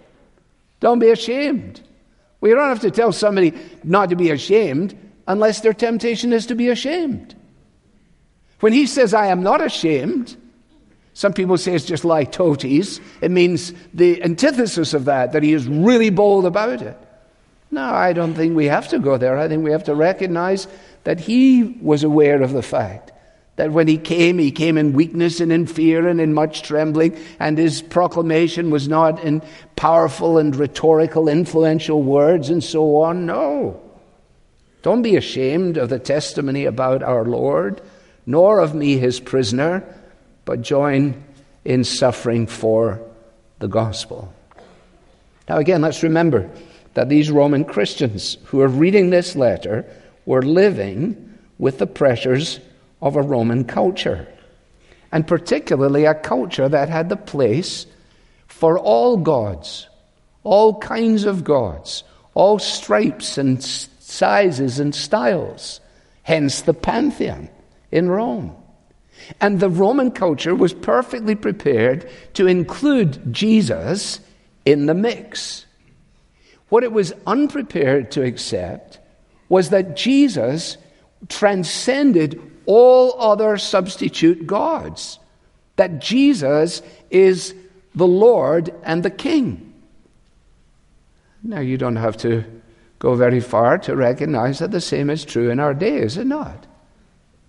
Don't 0.80 1.00
be 1.00 1.10
ashamed. 1.10 1.82
We 2.44 2.50
don't 2.50 2.68
have 2.68 2.82
to 2.82 2.92
tell 2.92 3.14
somebody 3.14 3.54
not 3.86 4.10
to 4.10 4.18
be 4.18 4.30
ashamed 4.30 4.98
unless 5.30 5.62
their 5.62 5.72
temptation 5.72 6.34
is 6.34 6.48
to 6.48 6.56
be 6.56 6.68
ashamed. 6.68 7.36
When 8.60 8.74
he 8.74 8.86
says, 8.86 9.14
I 9.14 9.28
am 9.28 9.44
not 9.44 9.62
ashamed, 9.62 10.36
some 11.14 11.32
people 11.32 11.58
say 11.58 11.74
it's 11.74 11.86
just 11.86 12.04
litotes. 12.04 13.00
It 13.22 13.32
means 13.32 13.72
the 13.94 14.22
antithesis 14.22 14.94
of 14.94 15.06
that, 15.06 15.32
that 15.32 15.42
he 15.42 15.54
is 15.54 15.70
really 15.70 16.10
bold 16.10 16.46
about 16.46 16.82
it. 16.82 16.98
No, 17.72 17.86
I 17.86 18.12
don't 18.12 18.34
think 18.34 18.58
we 18.58 18.66
have 18.66 18.90
to 18.90 19.00
go 19.00 19.16
there. 19.16 19.38
I 19.38 19.48
think 19.48 19.64
we 19.64 19.72
have 19.72 19.86
to 19.86 19.96
recognize 19.96 20.68
that 21.06 21.22
he 21.22 21.78
was 21.82 22.04
aware 22.04 22.42
of 22.42 22.52
the 22.52 22.62
fact 22.62 23.13
that 23.56 23.72
when 23.72 23.88
he 23.88 23.98
came, 23.98 24.40
he 24.40 24.52
came 24.52 24.78
in 24.78 24.94
weakness 24.94 25.40
and 25.40 25.52
in 25.52 25.68
fear 25.68 26.08
and 26.08 26.20
in 26.20 26.34
much 26.34 26.64
trembling, 26.64 27.18
and 27.40 27.58
his 27.58 27.82
proclamation 27.82 28.72
was 28.72 28.88
not 28.88 29.24
in 29.24 29.44
powerful 29.76 30.38
and 30.38 30.56
rhetorical, 30.56 31.30
influential 31.30 32.02
words 32.02 32.50
and 32.50 32.64
so 32.64 33.02
on. 33.02 33.26
No. 33.26 33.80
Don't 34.82 35.04
be 35.04 35.16
ashamed 35.16 35.78
of 35.78 35.90
the 35.90 36.00
testimony 36.00 36.66
about 36.66 37.04
our 37.04 37.26
Lord, 37.26 37.82
nor 38.26 38.60
of 38.60 38.74
me, 38.74 38.98
his 38.98 39.20
prisoner, 39.20 39.84
but 40.46 40.62
join 40.62 41.24
in 41.64 41.84
suffering 41.84 42.48
for 42.48 43.02
the 43.60 43.68
gospel. 43.68 44.34
Now, 45.48 45.58
again, 45.58 45.82
let's 45.82 46.04
remember 46.04 46.50
that 46.96 47.10
these 47.10 47.32
Roman 47.32 47.66
Christians 47.66 48.38
who 48.46 48.62
are 48.62 48.68
reading 48.68 49.10
this 49.10 49.36
letter 49.36 49.86
were 50.26 50.42
living 50.42 51.38
with 51.58 51.78
the 51.78 51.88
pressures 51.88 52.60
of 53.04 53.18
a 53.18 53.22
Roman 53.22 53.66
culture, 53.66 54.26
and 55.12 55.28
particularly 55.28 56.06
a 56.06 56.16
culture 56.16 56.70
that 56.70 56.88
had 56.88 57.10
the 57.10 57.18
place 57.18 57.86
for 58.48 58.80
all 58.80 59.18
gods, 59.18 59.90
all 60.44 60.80
kinds 60.80 61.26
of 61.26 61.44
gods, 61.44 62.06
all 62.34 62.58
stripes 62.60 63.38
and 63.38 63.62
sizes 63.62 64.80
and 64.80 64.96
styles, 64.96 65.82
hence 66.24 66.62
the 66.62 66.74
pantheon 66.74 67.50
in 67.92 68.08
Rome. 68.10 68.56
And 69.42 69.60
the 69.60 69.70
Roman 69.70 70.10
culture 70.10 70.56
was 70.56 70.74
perfectly 70.74 71.36
prepared 71.36 72.10
to 72.36 72.48
include 72.48 73.34
Jesus 73.34 74.22
in 74.64 74.86
the 74.86 74.94
mix. 74.94 75.66
What 76.70 76.86
it 76.86 76.94
was 76.94 77.14
unprepared 77.28 78.12
to 78.12 78.24
accept 78.24 79.00
was 79.50 79.72
that 79.72 79.98
Jesus 79.98 80.78
transcended 81.28 82.53
all 82.66 83.20
other 83.20 83.58
substitute 83.58 84.46
gods, 84.46 85.20
that 85.76 86.00
Jesus 86.00 86.82
is 87.10 87.54
the 87.96 88.08
Lord 88.08 88.74
and 88.84 89.04
the 89.04 89.12
King. 89.12 89.74
Now, 91.44 91.60
you 91.60 91.78
don't 91.78 91.98
have 91.98 92.18
to 92.18 92.44
go 93.00 93.16
very 93.16 93.42
far 93.42 93.78
to 93.80 93.96
recognize 93.96 94.60
that 94.60 94.72
the 94.72 94.82
same 94.82 95.10
is 95.10 95.26
true 95.26 95.50
in 95.50 95.60
our 95.60 95.74
day, 95.74 95.98
is 95.98 96.18
it 96.18 96.26
not? 96.26 96.66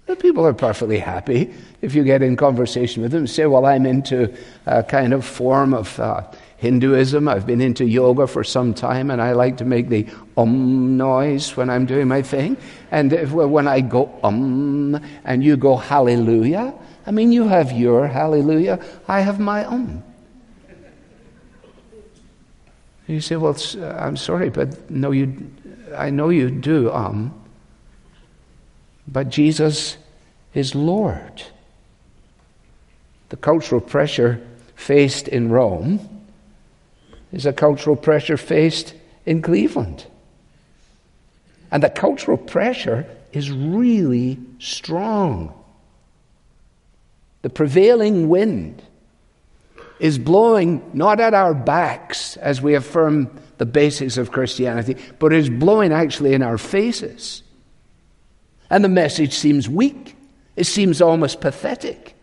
The 0.07 0.17
people 0.17 0.47
are 0.47 0.53
perfectly 0.53 0.99
happy 0.99 1.55
if 1.81 1.95
you 1.95 2.05
get 2.05 2.23
in 2.23 2.37
conversation 2.37 3.03
with 3.03 3.13
them 3.13 3.21
and 3.21 3.31
say, 3.31 3.47
Well, 3.47 3.65
I'm 3.65 3.87
into 3.87 4.35
a 4.67 4.83
kind 4.83 5.15
of 5.15 5.25
form 5.25 5.73
of 5.73 5.99
uh, 5.99 6.25
Hinduism. 6.65 7.29
I've 7.29 7.47
been 7.47 7.61
into 7.61 7.85
yoga 7.85 8.27
for 8.27 8.43
some 8.43 8.73
time, 8.73 9.11
and 9.11 9.21
I 9.21 9.33
like 9.33 9.59
to 9.59 9.67
make 9.67 9.91
the 9.91 10.07
um 10.39 10.97
noise 10.97 11.59
when 11.59 11.69
I'm 11.69 11.85
doing 11.85 12.09
my 12.09 12.23
thing. 12.23 12.57
And 12.91 13.13
if, 13.13 13.33
when 13.33 13.69
I 13.69 13.83
go 13.83 14.09
um 14.25 14.99
and 15.25 15.45
you 15.45 15.59
go 15.59 15.77
hallelujah, 15.77 16.73
I 17.07 17.11
mean, 17.11 17.33
you 17.33 17.49
have 17.49 17.71
your 17.71 18.09
hallelujah, 18.09 18.81
I 19.07 19.21
have 19.21 19.39
my 19.39 19.67
um. 19.67 20.03
You 23.07 23.21
say, 23.21 23.37
Well, 23.37 23.57
uh, 23.77 23.85
I'm 24.01 24.17
sorry, 24.17 24.49
but 24.49 24.91
no, 24.91 25.11
you, 25.11 25.37
I 25.95 26.09
know 26.09 26.31
you 26.31 26.51
do 26.51 26.91
um. 26.91 27.35
But 29.07 29.29
Jesus 29.29 29.99
is 30.55 30.75
Lord. 30.75 31.43
The 33.29 33.37
cultural 33.37 33.83
pressure 33.83 34.41
faced 34.77 35.29
in 35.29 35.51
Rome 35.51 36.14
is 37.35 37.47
a 37.47 37.53
cultural 37.53 37.97
pressure 37.97 38.37
faced 38.37 38.95
in 39.27 39.43
Cleveland. 39.43 40.07
And 41.71 41.83
the 41.83 41.91
cultural 41.91 42.39
pressure 42.39 43.07
is 43.33 43.51
really 43.51 44.39
strong. 44.61 45.53
The 47.43 47.51
prevailing 47.51 48.29
wind 48.29 48.83
is 49.99 50.17
blowing 50.19 50.89
not 50.95 51.19
at 51.19 51.35
our 51.35 51.55
backs 51.55 52.37
as 52.37 52.63
we 52.63 52.75
affirm 52.75 53.29
the 53.59 53.67
basics 53.67 54.17
of 54.17 54.31
Christianity, 54.31 54.97
but 55.19 55.33
is 55.33 55.51
blowing 55.51 55.93
actually 55.93 56.35
in 56.35 56.43
our 56.43 56.59
faces. 56.59 57.43
And 58.71 58.85
the 58.85 58.89
message 58.89 59.35
seems 59.35 59.69
weak, 59.69 60.17
it 60.55 60.65
seems 60.65 61.03
almost 61.03 61.41
pathetic. 61.41 62.14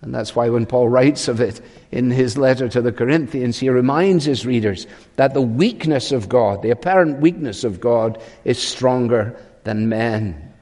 And 0.00 0.14
that's 0.14 0.36
why 0.36 0.48
when 0.48 0.66
Paul 0.66 0.88
writes 0.88 1.26
of 1.26 1.40
it 1.40 1.60
in 1.90 2.10
his 2.10 2.38
letter 2.38 2.68
to 2.68 2.80
the 2.80 2.92
Corinthians, 2.92 3.58
he 3.58 3.68
reminds 3.68 4.24
his 4.24 4.46
readers 4.46 4.86
that 5.16 5.34
the 5.34 5.42
weakness 5.42 6.12
of 6.12 6.28
God, 6.28 6.62
the 6.62 6.70
apparent 6.70 7.20
weakness 7.20 7.64
of 7.64 7.80
God, 7.80 8.22
is 8.44 8.62
stronger 8.62 9.36
than 9.64 9.88
men. 9.88 10.52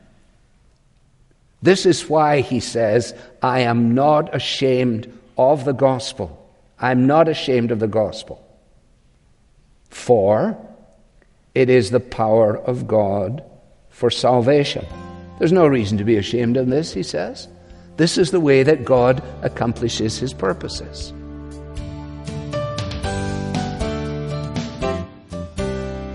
This 1.63 1.85
is 1.85 2.09
why 2.09 2.41
he 2.41 2.61
says, 2.61 3.15
I 3.43 3.61
am 3.61 3.95
not 3.95 4.35
ashamed 4.35 5.13
of 5.37 5.65
the 5.65 5.73
gospel. 5.73 6.43
I'm 6.79 7.07
not 7.07 7.29
ashamed 7.29 7.71
of 7.71 7.79
the 7.79 7.89
gospel. 7.89 8.43
For 9.91 10.57
it 11.55 11.69
is 11.69 11.91
the 11.91 12.01
power 12.01 12.57
of 12.57 12.87
God 12.87 13.43
for 13.91 14.11
salvation. 14.11 14.87
There's 15.39 15.53
no 15.53 15.67
reason 15.67 15.99
to 15.99 16.05
be 16.05 16.17
ashamed 16.17 16.57
of 16.57 16.69
this, 16.69 16.93
he 16.93 17.03
says. 17.03 17.49
This 17.97 18.19
is 18.19 18.31
the 18.31 18.41
way 18.41 18.63
that 18.63 18.85
God 18.85 19.23
accomplishes 19.41 20.19
his 20.19 20.35
purposes. 20.35 21.15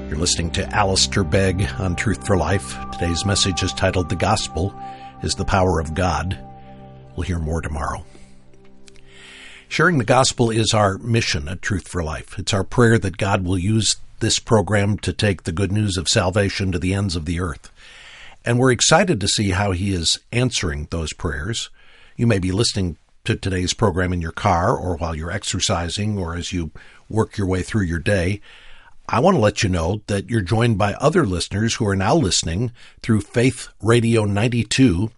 You're 0.07 0.19
listening 0.19 0.51
to 0.51 0.69
Alistair 0.75 1.23
Begg 1.23 1.67
on 1.79 1.95
Truth 1.95 2.27
for 2.27 2.37
Life. 2.37 2.77
Today's 2.91 3.25
message 3.25 3.63
is 3.63 3.73
titled 3.73 4.09
The 4.09 4.15
Gospel 4.15 4.79
is 5.23 5.33
the 5.33 5.45
Power 5.45 5.79
of 5.79 5.95
God. 5.95 6.37
We'll 7.15 7.23
hear 7.23 7.39
more 7.39 7.61
tomorrow. 7.61 8.05
Sharing 9.67 9.97
the 9.97 10.03
gospel 10.03 10.51
is 10.51 10.75
our 10.75 10.99
mission 10.99 11.47
at 11.47 11.63
Truth 11.63 11.87
for 11.87 12.03
Life. 12.03 12.37
It's 12.37 12.53
our 12.53 12.63
prayer 12.63 12.99
that 12.99 13.17
God 13.17 13.43
will 13.43 13.57
use 13.57 13.95
this 14.19 14.37
program 14.37 14.99
to 14.99 15.13
take 15.13 15.43
the 15.43 15.51
good 15.51 15.71
news 15.71 15.97
of 15.97 16.07
salvation 16.07 16.71
to 16.73 16.77
the 16.77 16.93
ends 16.93 17.15
of 17.15 17.25
the 17.25 17.39
earth. 17.39 17.71
And 18.43 18.57
we're 18.57 18.71
excited 18.71 19.21
to 19.21 19.27
see 19.27 19.51
how 19.51 19.71
he 19.71 19.93
is 19.93 20.19
answering 20.31 20.87
those 20.89 21.13
prayers. 21.13 21.69
You 22.15 22.27
may 22.27 22.39
be 22.39 22.51
listening 22.51 22.97
to 23.23 23.35
today's 23.35 23.73
program 23.73 24.11
in 24.13 24.21
your 24.21 24.31
car 24.31 24.75
or 24.75 24.97
while 24.97 25.15
you're 25.15 25.31
exercising 25.31 26.17
or 26.17 26.35
as 26.35 26.51
you 26.51 26.71
work 27.07 27.37
your 27.37 27.47
way 27.47 27.61
through 27.61 27.83
your 27.83 27.99
day. 27.99 28.41
I 29.07 29.19
want 29.19 29.35
to 29.35 29.41
let 29.41 29.61
you 29.61 29.69
know 29.69 30.01
that 30.07 30.29
you're 30.29 30.41
joined 30.41 30.77
by 30.77 30.93
other 30.93 31.25
listeners 31.25 31.75
who 31.75 31.87
are 31.87 31.95
now 31.95 32.15
listening 32.15 32.71
through 33.01 33.21
Faith 33.21 33.67
Radio 33.81 34.25
92 34.25 35.11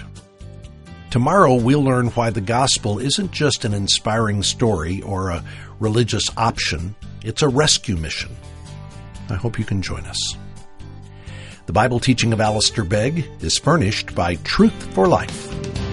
Tomorrow, 1.10 1.56
we'll 1.56 1.84
learn 1.84 2.10
why 2.10 2.30
the 2.30 2.42
gospel 2.42 3.00
isn't 3.00 3.32
just 3.32 3.66
an 3.66 3.74
inspiring 3.74 4.44
story 4.44 5.02
or 5.02 5.32
a 5.32 5.44
religious 5.80 6.26
option, 6.38 6.96
it's 7.24 7.42
a 7.42 7.48
rescue 7.48 7.96
mission. 7.96 8.30
I 9.32 9.34
hope 9.34 9.58
you 9.58 9.66
can 9.66 9.82
join 9.82 10.06
us. 10.06 10.38
The 11.66 11.74
Bible 11.74 12.00
teaching 12.00 12.34
of 12.34 12.40
Alistair 12.40 12.84
Begg 12.84 13.26
is 13.42 13.58
furnished 13.58 14.14
by 14.14 14.36
Truth 14.36 14.94
for 14.94 15.08
Life. 15.08 15.89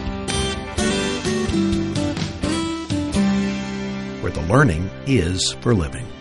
Learning 4.49 4.89
is 5.07 5.53
for 5.61 5.75
living. 5.75 6.16